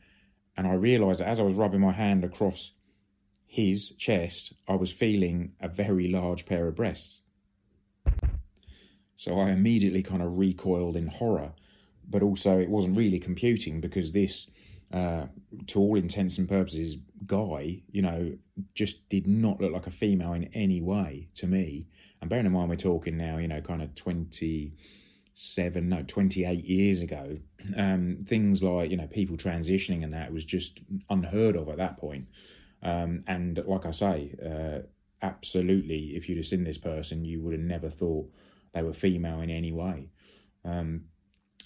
And 0.56 0.66
I 0.66 0.74
realised 0.74 1.20
that 1.20 1.28
as 1.28 1.40
I 1.40 1.42
was 1.42 1.54
rubbing 1.54 1.80
my 1.80 1.92
hand 1.92 2.24
across 2.24 2.72
his 3.46 3.90
chest, 3.92 4.52
I 4.68 4.74
was 4.74 4.92
feeling 4.92 5.52
a 5.60 5.68
very 5.68 6.08
large 6.08 6.46
pair 6.46 6.68
of 6.68 6.76
breasts. 6.76 7.22
So 9.16 9.38
I 9.38 9.50
immediately 9.50 10.02
kind 10.02 10.22
of 10.22 10.38
recoiled 10.38 10.96
in 10.96 11.06
horror, 11.06 11.52
but 12.08 12.22
also 12.22 12.58
it 12.58 12.70
wasn't 12.70 12.96
really 12.96 13.18
computing 13.18 13.80
because 13.80 14.12
this, 14.12 14.48
uh, 14.92 15.26
to 15.66 15.80
all 15.80 15.96
intents 15.96 16.38
and 16.38 16.48
purposes, 16.48 16.96
guy, 17.26 17.82
you 17.90 18.02
know, 18.02 18.32
just 18.74 19.08
did 19.08 19.26
not 19.26 19.60
look 19.60 19.72
like 19.72 19.86
a 19.86 19.90
female 19.90 20.32
in 20.32 20.44
any 20.54 20.80
way 20.80 21.28
to 21.34 21.46
me. 21.46 21.86
And 22.20 22.30
bearing 22.30 22.46
in 22.46 22.52
mind 22.52 22.70
we're 22.70 22.76
talking 22.76 23.16
now, 23.16 23.36
you 23.38 23.48
know, 23.48 23.60
kind 23.60 23.82
of 23.82 23.94
20 23.94 24.72
seven, 25.40 25.88
no, 25.88 26.02
28 26.02 26.64
years 26.64 27.00
ago, 27.00 27.36
um, 27.76 28.18
things 28.24 28.62
like, 28.62 28.90
you 28.90 28.96
know, 28.96 29.06
people 29.06 29.36
transitioning 29.36 30.04
and 30.04 30.12
that 30.12 30.32
was 30.32 30.44
just 30.44 30.80
unheard 31.08 31.56
of 31.56 31.68
at 31.70 31.78
that 31.78 31.96
point. 31.96 32.26
Um, 32.82 33.24
and 33.26 33.62
like 33.66 33.86
I 33.86 33.90
say, 33.90 34.34
uh, 34.44 34.86
absolutely, 35.22 36.16
if 36.16 36.28
you'd 36.28 36.36
have 36.36 36.46
seen 36.46 36.64
this 36.64 36.78
person, 36.78 37.24
you 37.24 37.40
would 37.40 37.54
have 37.54 37.62
never 37.62 37.88
thought 37.88 38.30
they 38.74 38.82
were 38.82 38.92
female 38.92 39.40
in 39.40 39.50
any 39.50 39.72
way. 39.72 40.10
Um, 40.64 41.06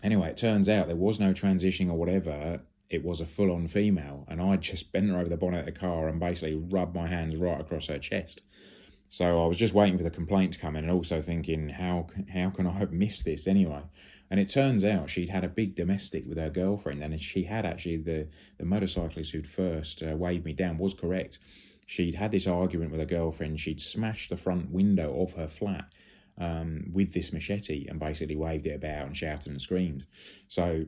anyway, 0.05 0.29
it 0.29 0.37
turns 0.37 0.69
out 0.69 0.87
there 0.87 0.97
was 0.97 1.19
no 1.19 1.33
transitioning 1.33 1.91
or 1.91 1.95
whatever. 1.95 2.61
It 2.91 3.05
was 3.05 3.21
a 3.21 3.27
full 3.27 3.51
on 3.51 3.67
female, 3.67 4.25
and 4.29 4.41
I 4.41 4.57
just 4.57 4.93
bent 4.93 5.11
her 5.11 5.19
over 5.19 5.29
the 5.29 5.37
bonnet 5.37 5.61
of 5.61 5.67
the 5.67 5.73
car 5.73 6.07
and 6.07 6.21
basically 6.21 6.55
rubbed 6.55 6.95
my 6.95 7.09
hands 7.09 7.35
right 7.35 7.61
across 7.61 7.89
her 7.89 7.99
chest. 7.99 8.43
So 9.17 9.45
I 9.45 9.47
was 9.47 9.59
just 9.59 9.75
waiting 9.75 9.97
for 9.97 10.03
the 10.03 10.11
complaint 10.11 10.55
to 10.55 10.59
come 10.59 10.75
in, 10.75 10.83
and 10.83 10.93
also 10.93 11.23
thinking, 11.23 11.69
how 11.69 12.09
how 12.33 12.51
can 12.51 12.67
I 12.67 12.73
have 12.73 12.91
missed 12.91 13.25
this 13.25 13.47
anyway? 13.47 13.83
And 14.29 14.41
it 14.41 14.49
turns 14.49 14.85
out 14.85 15.09
she'd 15.09 15.29
had 15.29 15.45
a 15.45 15.49
big 15.49 15.77
domestic 15.77 16.27
with 16.27 16.37
her 16.37 16.51
girlfriend, 16.51 17.01
and 17.05 17.21
she 17.21 17.45
had 17.45 17.65
actually 17.65 17.99
the 17.99 18.27
the 18.59 18.65
motorcyclist 18.65 19.31
who'd 19.31 19.47
first 19.47 20.03
uh, 20.03 20.17
waved 20.17 20.45
me 20.45 20.53
down 20.53 20.79
was 20.79 20.95
correct. 20.95 21.39
She'd 21.87 22.17
had 22.17 22.33
this 22.33 22.49
argument 22.49 22.91
with 22.91 22.99
her 22.99 23.07
girlfriend. 23.07 23.61
She'd 23.61 23.81
smashed 23.81 24.31
the 24.31 24.37
front 24.37 24.73
window 24.73 25.23
of 25.23 25.33
her 25.35 25.47
flat 25.47 25.93
um, 26.37 26.91
with 26.93 27.13
this 27.13 27.33
machete 27.33 27.87
and 27.87 28.01
basically 28.01 28.35
waved 28.35 28.67
it 28.67 28.75
about 28.75 29.07
and 29.07 29.17
shouted 29.17 29.53
and 29.53 29.63
screamed. 29.63 30.05
So 30.49 30.87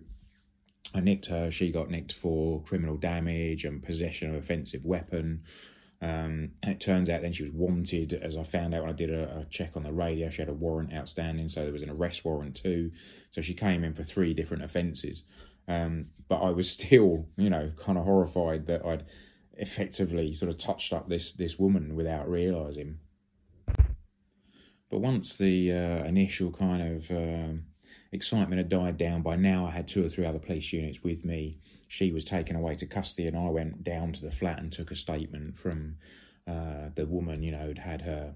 I 0.92 0.98
nicked 0.98 1.26
her. 1.26 1.52
She 1.52 1.70
got 1.70 1.90
nicked 1.90 2.12
for 2.12 2.60
criminal 2.62 2.96
damage 2.96 3.64
and 3.64 3.84
possession 3.84 4.30
of 4.30 4.34
offensive 4.34 4.84
weapon. 4.84 5.44
Um, 6.02 6.50
and 6.62 6.72
it 6.72 6.80
turns 6.80 7.08
out 7.08 7.22
then 7.22 7.32
she 7.32 7.42
was 7.42 7.52
wanted, 7.52 8.12
as 8.12 8.36
I 8.36 8.42
found 8.42 8.74
out 8.74 8.82
when 8.82 8.90
I 8.90 8.96
did 8.96 9.10
a, 9.10 9.38
a, 9.38 9.46
check 9.50 9.72
on 9.76 9.82
the 9.82 9.92
radio. 9.92 10.28
She 10.28 10.42
had 10.42 10.50
a 10.50 10.54
warrant 10.54 10.92
outstanding, 10.92 11.48
so 11.48 11.62
there 11.62 11.72
was 11.72 11.82
an 11.82 11.90
arrest 11.90 12.24
warrant 12.24 12.54
too. 12.54 12.90
So 13.30 13.40
she 13.40 13.54
came 13.54 13.82
in 13.82 13.94
for 13.94 14.04
three 14.04 14.34
different 14.34 14.62
offences. 14.62 15.24
Um, 15.68 16.06
but 16.28 16.36
I 16.36 16.50
was 16.50 16.70
still, 16.78 17.28
you 17.36 17.48
know, 17.48 17.72
kind 17.78 17.96
of 17.96 18.04
horrified 18.04 18.66
that 18.66 18.84
I'd 18.84 19.04
effectively 19.54 20.34
sort 20.34 20.50
of 20.50 20.58
touched 20.58 20.92
up 20.92 21.08
this 21.08 21.32
this 21.32 21.58
woman 21.58 21.96
without 21.96 22.28
realising. 22.28 22.98
But 24.90 25.00
once 25.00 25.38
the 25.38 25.72
uh, 25.72 26.04
initial 26.04 26.52
kind 26.52 26.96
of 26.96 27.10
um, 27.10 27.64
excitement 28.12 28.58
had 28.58 28.68
died 28.68 28.98
down, 28.98 29.22
by 29.22 29.36
now 29.36 29.66
I 29.66 29.70
had 29.70 29.88
two 29.88 30.04
or 30.04 30.08
three 30.10 30.26
other 30.26 30.38
police 30.38 30.72
units 30.72 31.02
with 31.02 31.24
me 31.24 31.58
she 31.88 32.12
was 32.12 32.24
taken 32.24 32.56
away 32.56 32.74
to 32.76 32.86
custody, 32.86 33.28
and 33.28 33.36
I 33.36 33.48
went 33.48 33.84
down 33.84 34.12
to 34.12 34.22
the 34.22 34.30
flat 34.30 34.58
and 34.58 34.72
took 34.72 34.90
a 34.90 34.96
statement 34.96 35.56
from 35.56 35.96
uh, 36.46 36.90
the 36.94 37.06
woman, 37.06 37.42
you 37.42 37.52
know, 37.52 37.66
who'd 37.66 37.78
had 37.78 38.02
her 38.02 38.34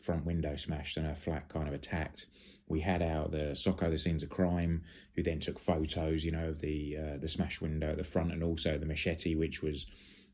front 0.00 0.24
window 0.26 0.56
smashed 0.56 0.96
and 0.96 1.06
her 1.06 1.14
flat 1.14 1.48
kind 1.48 1.68
of 1.68 1.74
attacked. 1.74 2.26
We 2.68 2.80
had 2.80 3.02
out 3.02 3.32
the 3.32 3.54
SOCO, 3.54 3.90
the 3.90 3.98
scenes 3.98 4.22
of 4.22 4.30
crime, 4.30 4.82
who 5.14 5.22
then 5.22 5.40
took 5.40 5.58
photos, 5.58 6.24
you 6.24 6.32
know, 6.32 6.48
of 6.48 6.60
the 6.60 6.96
uh, 6.96 7.16
the 7.18 7.28
smashed 7.28 7.60
window 7.60 7.90
at 7.90 7.98
the 7.98 8.04
front 8.04 8.32
and 8.32 8.42
also 8.42 8.78
the 8.78 8.86
machete, 8.86 9.34
which 9.34 9.62
was 9.62 9.86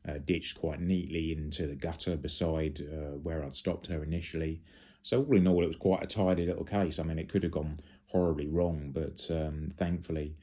uh, 0.07 0.19
ditched 0.25 0.59
quite 0.59 0.79
neatly 0.79 1.33
into 1.33 1.67
the 1.67 1.75
gutter 1.75 2.15
beside 2.15 2.81
uh, 2.81 3.17
where 3.17 3.43
I'd 3.43 3.55
stopped 3.55 3.87
her 3.87 4.03
initially. 4.03 4.61
So 5.01 5.23
all 5.23 5.35
in 5.35 5.47
all, 5.47 5.63
it 5.63 5.67
was 5.67 5.75
quite 5.75 6.03
a 6.03 6.07
tidy 6.07 6.45
little 6.45 6.63
case. 6.63 6.99
I 6.99 7.03
mean, 7.03 7.19
it 7.19 7.29
could 7.29 7.43
have 7.43 7.51
gone 7.51 7.79
horribly 8.07 8.47
wrong, 8.47 8.91
but 8.93 9.25
um, 9.29 9.71
thankfully, 9.77 10.35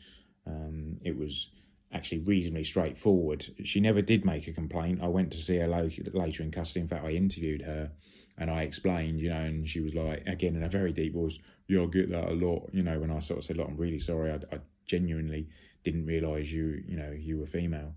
um, 0.47 0.99
it 1.03 1.17
was 1.17 1.51
actually 1.93 2.19
reasonably 2.19 2.65
straightforward. 2.65 3.47
She 3.65 3.81
never 3.81 4.03
did 4.03 4.25
make 4.25 4.49
a 4.49 4.53
complaint. 4.53 5.01
I 5.03 5.09
went 5.09 5.31
to 5.33 5.39
see 5.39 5.57
her 5.59 5.69
later 5.69 6.43
in 6.43 6.51
custody. 6.51 6.83
In 6.83 6.89
fact, 6.89 7.05
I 7.05 7.11
interviewed 7.11 7.63
her 7.63 7.91
and 8.39 8.51
I 8.51 8.63
explained, 8.63 9.21
you 9.21 9.31
know, 9.31 9.41
and 9.41 9.69
she 9.69 9.81
was 9.81 9.95
like, 9.95 10.27
again, 10.27 10.57
in 10.57 10.63
a 10.63 10.69
very 10.69 10.93
deep 10.93 11.15
voice, 11.15 11.39
yeah, 11.69 11.83
I 11.83 11.87
get 11.87 12.11
that 12.11 12.29
a 12.29 12.35
lot, 12.35 12.69
you 12.73 12.83
know, 12.83 12.99
when 12.99 13.11
I 13.11 13.21
sort 13.21 13.39
of 13.39 13.45
said, 13.45 13.57
look, 13.57 13.69
I'm 13.69 13.77
really 13.77 13.99
sorry. 13.99 14.33
I, 14.33 14.37
I 14.55 14.59
genuinely 14.85 15.49
didn't 15.85 16.07
realise 16.07 16.51
you, 16.51 16.83
you 16.87 16.97
know, 16.97 17.11
you 17.13 17.39
were 17.39 17.47
female. 17.47 17.95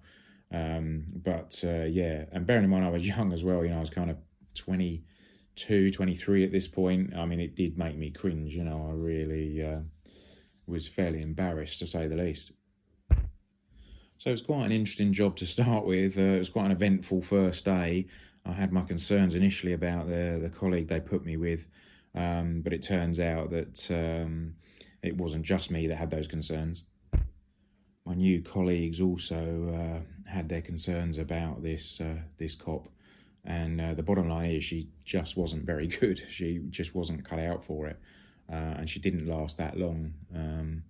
Um, 0.51 1.05
but 1.23 1.61
uh, 1.63 1.83
yeah, 1.83 2.25
and 2.31 2.47
bearing 2.47 2.63
in 2.63 2.69
mind 2.69 2.85
I 2.85 2.89
was 2.89 3.05
young 3.17 3.33
as 3.33 3.43
well, 3.43 3.63
you 3.63 3.71
know, 3.71 3.77
I 3.77 3.81
was 3.81 3.89
kind 3.89 4.09
of 4.09 4.17
22, 4.55 5.91
23 5.91 6.43
at 6.43 6.51
this 6.51 6.67
point. 6.67 7.15
I 7.15 7.25
mean, 7.25 7.39
it 7.39 7.55
did 7.55 7.77
make 7.77 7.97
me 7.97 8.11
cringe, 8.11 8.53
you 8.53 8.63
know, 8.63 8.87
I 8.89 8.93
really 8.93 9.63
uh, 9.63 9.79
was 10.67 10.87
fairly 10.87 11.21
embarrassed 11.21 11.79
to 11.79 11.87
say 11.87 12.07
the 12.07 12.15
least. 12.15 12.51
So 14.19 14.31
it's 14.31 14.41
quite 14.41 14.65
an 14.65 14.73
interesting 14.73 15.13
job 15.13 15.37
to 15.37 15.45
start 15.45 15.85
with. 15.85 16.17
Uh, 16.17 16.23
it 16.23 16.39
was 16.39 16.49
quite 16.49 16.65
an 16.65 16.73
eventful 16.73 17.21
first 17.21 17.63
day. 17.63 18.05
I 18.45 18.51
had 18.51 18.73
my 18.73 18.81
concerns 18.81 19.33
initially 19.33 19.71
about 19.71 20.07
the 20.07 20.39
the 20.41 20.49
colleague 20.49 20.89
they 20.89 20.99
put 20.99 21.25
me 21.25 21.37
with, 21.37 21.65
um, 22.15 22.59
but 22.61 22.73
it 22.73 22.83
turns 22.83 23.21
out 23.21 23.49
that 23.51 23.89
um, 23.91 24.55
it 25.01 25.15
wasn't 25.15 25.43
just 25.43 25.71
me 25.71 25.87
that 25.87 25.95
had 25.95 26.11
those 26.11 26.27
concerns. 26.27 26.83
My 28.05 28.13
new 28.13 28.41
colleagues 28.41 28.99
also 28.99 30.01
uh, 30.03 30.29
had 30.29 30.49
their 30.49 30.61
concerns 30.61 31.17
about 31.17 31.63
this 31.63 32.01
uh, 32.01 32.19
this 32.37 32.55
cop, 32.55 32.89
and 33.45 33.79
uh, 33.79 33.93
the 33.93 34.03
bottom 34.03 34.27
line 34.27 34.51
is 34.51 34.65
she 34.65 34.89
just 35.05 35.37
wasn't 35.37 35.63
very 35.63 35.87
good. 35.87 36.21
She 36.29 36.59
just 36.69 36.93
wasn't 36.93 37.23
cut 37.23 37.39
out 37.39 37.63
for 37.63 37.87
it, 37.87 37.97
uh, 38.51 38.75
and 38.79 38.89
she 38.89 38.99
didn't 38.99 39.27
last 39.27 39.57
that 39.59 39.77
long. 39.77 40.13
Um, 40.35 40.83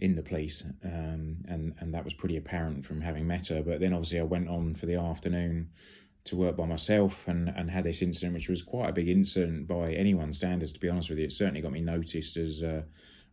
in 0.00 0.16
the 0.16 0.22
police, 0.22 0.64
um, 0.84 1.36
and 1.48 1.74
and 1.78 1.94
that 1.94 2.04
was 2.04 2.14
pretty 2.14 2.36
apparent 2.36 2.84
from 2.84 3.00
having 3.00 3.26
met 3.26 3.48
her. 3.48 3.62
But 3.62 3.80
then 3.80 3.92
obviously 3.92 4.20
I 4.20 4.24
went 4.24 4.48
on 4.48 4.74
for 4.74 4.86
the 4.86 4.96
afternoon 4.96 5.70
to 6.24 6.36
work 6.36 6.56
by 6.56 6.66
myself 6.66 7.28
and 7.28 7.48
and 7.50 7.70
had 7.70 7.84
this 7.84 8.02
incident, 8.02 8.34
which 8.34 8.48
was 8.48 8.62
quite 8.62 8.90
a 8.90 8.92
big 8.92 9.08
incident 9.08 9.66
by 9.66 9.92
anyone's 9.92 10.38
standards. 10.38 10.72
To 10.72 10.80
be 10.80 10.88
honest 10.88 11.10
with 11.10 11.18
you, 11.18 11.26
it 11.26 11.32
certainly 11.32 11.60
got 11.60 11.72
me 11.72 11.80
noticed 11.80 12.36
as 12.36 12.62
a, 12.62 12.84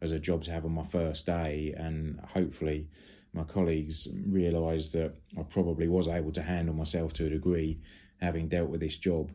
as 0.02 0.12
a 0.12 0.20
job 0.20 0.44
to 0.44 0.52
have 0.52 0.66
on 0.66 0.72
my 0.72 0.86
first 0.86 1.26
day, 1.26 1.74
and 1.78 2.20
hopefully 2.20 2.88
my 3.34 3.44
colleagues 3.44 4.08
realised 4.28 4.94
that 4.94 5.16
I 5.38 5.44
probably 5.44 5.88
was 5.88 6.08
able 6.08 6.32
to 6.34 6.42
handle 6.42 6.76
myself 6.76 7.14
to 7.14 7.28
a 7.28 7.30
degree, 7.30 7.80
having 8.20 8.50
dealt 8.50 8.70
with 8.70 8.82
this 8.82 8.98
job. 8.98 9.32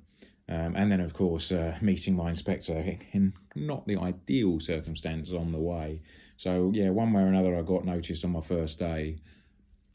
Um, 0.49 0.77
and 0.77 0.93
then, 0.93 1.01
of 1.01 1.13
course, 1.13 1.51
uh, 1.51 1.77
meeting 1.83 2.15
my 2.15 2.29
inspector 2.29 2.99
in 3.13 3.33
not 3.55 3.87
the 3.87 3.97
ideal 3.97 4.61
circumstances 4.61 5.35
on 5.35 5.51
the 5.53 5.59
way. 5.59 6.03
So 6.37 6.71
yeah, 6.75 6.91
one 6.91 7.13
way 7.13 7.23
or 7.23 7.29
another, 7.29 7.57
I 7.57 7.63
got 7.63 7.85
noticed 7.85 8.25
on 8.25 8.33
my 8.33 8.41
first 8.41 8.79
day. 8.79 9.19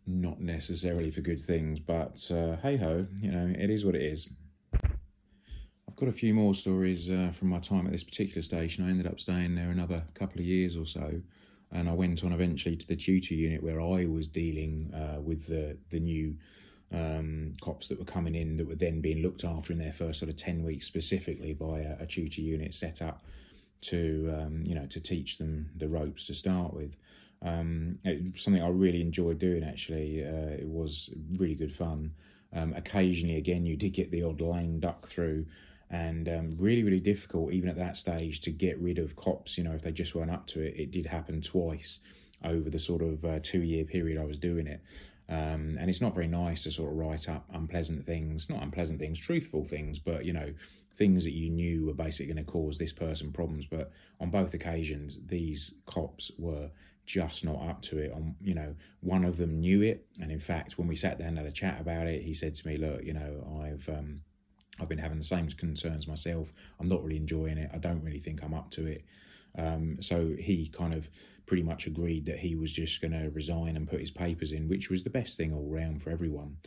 Not 0.08 0.41
necessarily 0.41 1.12
for 1.12 1.21
good 1.21 1.39
things, 1.39 1.80
but 1.80 2.19
uh, 2.32 2.56
hey 2.58 2.75
ho, 2.75 3.06
you 3.21 3.32
know, 3.32 3.54
it 3.56 3.69
is 3.69 3.86
what 3.86 3.95
it 3.95 4.01
is. 4.01 4.27
I've 4.73 5.95
got 5.95 6.10
a 6.10 6.13
few 6.13 6.34
more 6.34 6.56
stories 6.56 7.12
uh, 7.12 7.32
from 7.38 7.49
my 7.49 7.60
time 7.60 7.86
at 7.86 7.91
this 7.91 8.04
particular 8.04 8.41
station. 8.41 8.84
I 8.86 8.89
ended 8.89 9.06
up 9.06 9.19
staying 9.19 9.54
there 9.54 9.69
another 9.69 10.04
couple 10.15 10.39
of 10.39 10.45
years 10.45 10.75
or 10.75 10.88
so, 10.88 11.21
and 11.71 11.88
I 11.88 11.93
went 11.93 12.23
on 12.23 12.34
eventually 12.34 12.75
to 12.75 12.88
the 12.88 12.95
tutor 12.95 13.36
unit 13.36 13.62
where 13.62 13.80
I 13.80 14.06
was 14.06 14.27
dealing 14.27 14.91
uh, 14.93 15.21
with 15.21 15.45
the 15.45 15.77
the 15.91 15.99
new 15.99 16.36
um, 16.91 17.54
cops 17.62 17.88
that 17.89 17.99
were 17.99 18.06
coming 18.06 18.34
in 18.34 18.58
that 18.58 18.67
were 18.67 18.75
then 18.75 19.01
being 19.01 19.21
looked 19.21 19.43
after 19.43 19.71
in 19.71 19.80
their 19.80 19.93
first 19.93 20.19
sort 20.19 20.30
of 20.30 20.36
ten 20.36 20.63
weeks 20.63 20.88
specifically 20.88 21.54
by 21.54 21.82
a, 21.82 22.01
a 22.01 22.08
tutor 22.08 22.41
unit 22.41 22.73
set 22.73 23.04
up 23.04 23.23
to 23.82 24.34
um, 24.38 24.63
you 24.65 24.76
know 24.76 24.86
to 24.88 25.00
teach 25.00 25.38
them 25.38 25.70
the 25.78 25.88
ropes 25.88 26.28
to 26.28 26.34
start 26.34 26.74
with. 26.74 26.98
Um, 27.44 27.98
something 28.36 28.62
I 28.62 28.70
really 28.70 29.02
enjoyed 29.02 29.39
doing. 29.39 29.63
Actually, 29.63 30.24
uh, 30.24 30.56
it 30.60 30.67
was 30.67 31.10
really 31.38 31.56
good 31.56 31.74
fun. 31.74 32.13
Um, 32.54 32.74
occasionally, 32.74 33.38
again, 33.38 33.65
you 33.65 33.78
did 33.78 33.94
get 33.94 34.12
the 34.12 34.24
odd 34.24 34.41
lame 34.41 34.80
duck 34.80 35.08
through, 35.08 35.46
and 35.89 36.28
um, 36.30 36.56
really, 36.58 36.84
really 36.84 37.00
difficult 37.00 37.54
even 37.54 37.70
at 37.70 37.78
that 37.78 37.98
stage 37.98 38.41
to 38.41 38.52
get 38.52 38.80
rid 38.80 39.00
of 39.00 39.15
cops. 39.15 39.58
You 39.58 39.63
know, 39.63 39.74
if 39.74 39.82
they 39.82 39.91
just 39.91 40.13
weren't 40.15 40.32
up 40.32 40.48
to 40.48 40.62
it, 40.62 40.76
it 40.78 40.91
did 40.91 41.06
happen 41.06 41.41
twice 41.41 42.00
over 42.44 42.70
the 42.70 42.80
sort 42.80 43.02
of 43.02 43.24
uh, 43.26 43.39
two 43.41 43.62
year 43.62 43.86
period 43.86 44.20
I 44.20 44.26
was 44.26 44.39
doing 44.39 44.67
it. 44.67 44.82
Um, 45.30 45.78
and 45.80 45.89
it's 45.89 46.02
not 46.02 46.13
very 46.13 46.28
nice 46.28 46.63
to 46.63 46.72
sort 46.72 46.91
of 46.91 46.98
write 46.98 47.30
up 47.30 47.46
unpleasant 47.54 48.06
things, 48.06 48.50
not 48.50 48.62
unpleasant 48.62 49.00
things, 49.00 49.17
truthful 49.17 49.63
things, 49.63 49.98
but 49.98 50.26
you 50.26 50.34
know, 50.34 50.54
things 50.95 51.23
that 51.23 51.32
you 51.32 51.49
knew 51.49 51.86
were 51.86 51.93
basically 51.93 52.34
going 52.34 52.45
to 52.45 52.51
cause 52.51 52.77
this 52.77 52.93
person 52.93 53.32
problems. 53.32 53.65
But 53.65 53.91
on 54.19 54.30
both 54.30 54.54
occasions, 54.54 55.19
these 55.25 55.73
cops 55.86 56.32
were 56.38 56.69
just 57.06 57.43
not 57.43 57.62
up 57.69 57.82
to 57.84 57.99
it. 57.99 58.12
On 58.13 58.36
you 58.41 58.54
know, 58.54 58.75
one 59.01 59.25
of 59.25 59.38
them 59.38 59.60
knew 59.60 59.82
it, 59.82 60.06
and 60.21 60.32
in 60.32 60.39
fact, 60.39 60.77
when 60.77 60.88
we 60.88 60.95
sat 60.95 61.17
down 61.17 61.30
and 61.30 61.38
had 61.38 61.47
a 61.47 61.51
chat 61.51 61.80
about 61.80 62.08
it, 62.08 62.23
he 62.23 62.34
said 62.34 62.56
to 62.56 62.67
me, 62.67 62.77
"Look, 62.77 63.04
you 63.04 63.13
know, 63.13 63.62
I've." 63.63 63.88
Um, 63.89 64.21
I've 64.80 64.89
been 64.89 64.97
having 64.97 65.19
the 65.19 65.23
same 65.23 65.47
concerns 65.49 66.08
myself. 66.08 66.51
I'm 66.80 66.88
not 66.88 67.04
really 67.04 67.17
enjoying 67.17 67.60
it. 67.60 67.69
I 67.71 67.77
don't 67.77 68.04
really 68.04 68.19
think 68.19 68.41
I'm 68.41 68.56
up 68.56 68.71
to 68.71 68.88
it. 68.88 69.06
Um, 69.56 70.01
so 70.01 70.34
he 70.39 70.69
kind 70.69 70.93
of 70.93 71.08
pretty 71.45 71.63
much 71.63 71.86
agreed 71.86 72.25
that 72.25 72.39
he 72.39 72.56
was 72.56 72.71
just 72.71 73.01
going 73.01 73.12
to 73.12 73.30
resign 73.30 73.75
and 73.75 73.88
put 73.88 73.99
his 73.99 74.10
papers 74.10 74.54
in, 74.54 74.69
which 74.69 74.89
was 74.89 75.04
the 75.04 75.10
best 75.10 75.38
thing 75.38 75.54
all 75.54 75.67
round 75.69 76.01
for 76.01 76.10
everyone. 76.10 76.58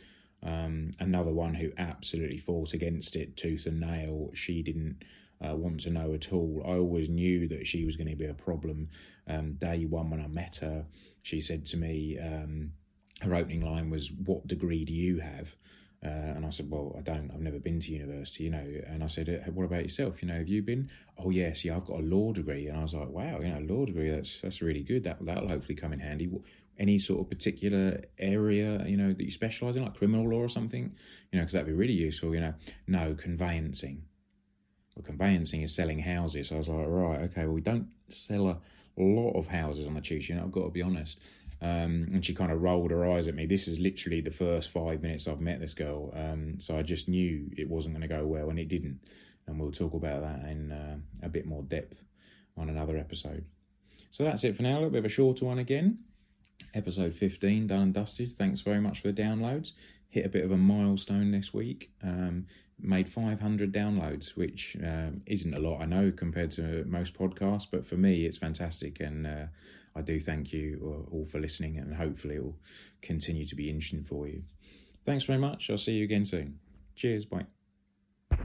Um, 0.45 0.91
another 0.99 1.31
one 1.31 1.55
who 1.55 1.71
absolutely 1.77 2.37
fought 2.37 2.73
against 2.73 3.15
it 3.15 3.35
tooth 3.35 3.65
and 3.65 3.79
nail. 3.79 4.29
She 4.33 4.61
didn't 4.61 5.03
uh, 5.45 5.55
want 5.55 5.81
to 5.81 5.89
know 5.89 6.13
at 6.13 6.31
all. 6.31 6.61
I 6.65 6.77
always 6.77 7.09
knew 7.09 7.47
that 7.47 7.67
she 7.67 7.83
was 7.83 7.95
going 7.95 8.09
to 8.09 8.15
be 8.15 8.27
a 8.27 8.33
problem. 8.33 8.89
Um, 9.27 9.53
day 9.53 9.85
one, 9.85 10.09
when 10.11 10.21
I 10.21 10.27
met 10.27 10.57
her, 10.57 10.85
she 11.23 11.41
said 11.41 11.65
to 11.67 11.77
me, 11.77 12.19
um, 12.19 12.71
her 13.21 13.33
opening 13.33 13.61
line 13.61 13.89
was, 13.89 14.11
What 14.11 14.47
degree 14.47 14.85
do 14.85 14.93
you 14.93 15.19
have? 15.19 15.55
Uh, 16.03 16.35
and 16.35 16.45
I 16.45 16.49
said, 16.49 16.69
well, 16.69 16.95
I 16.97 17.01
don't. 17.01 17.31
I've 17.33 17.41
never 17.41 17.59
been 17.59 17.79
to 17.79 17.91
university, 17.91 18.45
you 18.45 18.51
know. 18.51 18.63
And 18.87 19.03
I 19.03 19.07
said, 19.07 19.29
uh, 19.29 19.51
what 19.51 19.63
about 19.63 19.83
yourself? 19.83 20.21
You 20.21 20.27
know, 20.27 20.35
have 20.35 20.47
you 20.47 20.61
been? 20.61 20.89
Oh 21.17 21.29
yes, 21.29 21.65
yeah, 21.65 21.75
I've 21.75 21.85
got 21.85 21.99
a 21.99 22.03
law 22.03 22.31
degree. 22.31 22.67
And 22.67 22.77
I 22.77 22.83
was 22.83 22.93
like, 22.93 23.09
wow, 23.09 23.39
you 23.39 23.47
know, 23.47 23.59
a 23.59 23.67
law 23.73 23.85
degree. 23.85 24.11
That's 24.11 24.41
that's 24.41 24.61
really 24.61 24.83
good. 24.83 25.03
That 25.03 25.25
that'll 25.25 25.47
hopefully 25.47 25.75
come 25.75 25.93
in 25.93 25.99
handy. 25.99 26.29
Any 26.77 26.99
sort 26.99 27.21
of 27.21 27.29
particular 27.29 28.03
area, 28.19 28.85
you 28.85 28.97
know, 28.97 29.13
that 29.13 29.23
you 29.23 29.31
specialise 29.31 29.77
in, 29.77 29.83
like 29.83 29.95
criminal 29.95 30.29
law 30.29 30.39
or 30.39 30.49
something, 30.49 30.93
you 31.31 31.39
know, 31.39 31.43
because 31.43 31.53
that'd 31.53 31.67
be 31.67 31.73
really 31.73 31.93
useful. 31.93 32.35
You 32.35 32.41
know, 32.41 32.53
no 32.87 33.15
conveyancing. 33.15 34.03
Well, 34.95 35.03
conveyancing 35.03 35.61
is 35.61 35.75
selling 35.75 35.99
houses. 35.99 36.49
So 36.49 36.55
I 36.55 36.57
was 36.59 36.69
like, 36.69 36.85
right, 36.87 37.21
okay, 37.23 37.45
well, 37.45 37.53
we 37.53 37.61
don't 37.61 37.87
sell 38.09 38.47
a 38.49 39.01
lot 39.01 39.33
of 39.37 39.47
houses 39.47 39.87
on 39.87 39.93
the 39.93 40.01
Tuesday. 40.01 40.33
You 40.33 40.39
know, 40.39 40.45
I've 40.45 40.51
got 40.51 40.63
to 40.63 40.69
be 40.69 40.81
honest. 40.81 41.19
Um, 41.61 42.09
and 42.13 42.25
she 42.25 42.33
kind 42.33 42.51
of 42.51 42.61
rolled 42.61 42.91
her 42.91 43.09
eyes 43.09 43.27
at 43.27 43.35
me. 43.35 43.45
This 43.45 43.67
is 43.67 43.79
literally 43.79 44.21
the 44.21 44.31
first 44.31 44.71
five 44.71 45.01
minutes 45.01 45.27
I've 45.27 45.39
met 45.39 45.59
this 45.59 45.73
girl. 45.73 46.13
Um, 46.15 46.59
so 46.59 46.77
I 46.77 46.81
just 46.81 47.07
knew 47.07 47.49
it 47.57 47.69
wasn't 47.69 47.95
going 47.95 48.07
to 48.07 48.13
go 48.13 48.25
well, 48.25 48.49
and 48.49 48.59
it 48.59 48.67
didn't. 48.67 48.99
And 49.47 49.59
we'll 49.59 49.71
talk 49.71 49.93
about 49.93 50.21
that 50.21 50.49
in 50.49 50.71
uh, 50.71 50.97
a 51.23 51.29
bit 51.29 51.45
more 51.45 51.63
depth 51.63 52.03
on 52.57 52.69
another 52.69 52.97
episode. 52.97 53.45
So 54.11 54.23
that's 54.23 54.43
it 54.43 54.55
for 54.55 54.63
now. 54.63 54.73
A 54.73 54.75
little 54.75 54.89
bit 54.89 54.99
of 54.99 55.05
a 55.05 55.09
shorter 55.09 55.45
one 55.45 55.59
again. 55.59 55.99
Episode 56.73 57.13
15 57.13 57.67
done 57.67 57.81
and 57.81 57.93
dusted. 57.93 58.33
Thanks 58.37 58.61
very 58.61 58.79
much 58.79 59.01
for 59.01 59.11
the 59.11 59.21
downloads. 59.21 59.73
Hit 60.09 60.25
a 60.25 60.29
bit 60.29 60.45
of 60.45 60.51
a 60.51 60.57
milestone 60.57 61.31
this 61.31 61.53
week. 61.53 61.91
Um, 62.01 62.45
made 62.79 63.09
500 63.09 63.73
downloads, 63.73 64.35
which 64.35 64.77
um, 64.83 65.21
isn't 65.25 65.53
a 65.53 65.59
lot, 65.59 65.81
I 65.81 65.85
know, 65.85 66.11
compared 66.15 66.51
to 66.51 66.83
most 66.87 67.17
podcasts, 67.17 67.67
but 67.69 67.85
for 67.85 67.95
me, 67.95 68.25
it's 68.25 68.37
fantastic. 68.37 68.99
And 68.99 69.27
uh, 69.27 69.45
I 69.95 70.01
do 70.01 70.19
thank 70.19 70.51
you 70.51 70.79
uh, 70.83 71.15
all 71.15 71.25
for 71.25 71.39
listening, 71.39 71.77
and 71.77 71.93
hopefully, 71.93 72.35
it 72.35 72.43
will 72.43 72.57
continue 73.01 73.45
to 73.45 73.55
be 73.55 73.69
interesting 73.69 74.03
for 74.03 74.27
you. 74.27 74.43
Thanks 75.05 75.23
very 75.23 75.39
much. 75.39 75.69
I'll 75.69 75.77
see 75.77 75.93
you 75.93 76.03
again 76.03 76.25
soon. 76.25 76.59
Cheers. 76.95 77.25
Bye. 77.25 77.54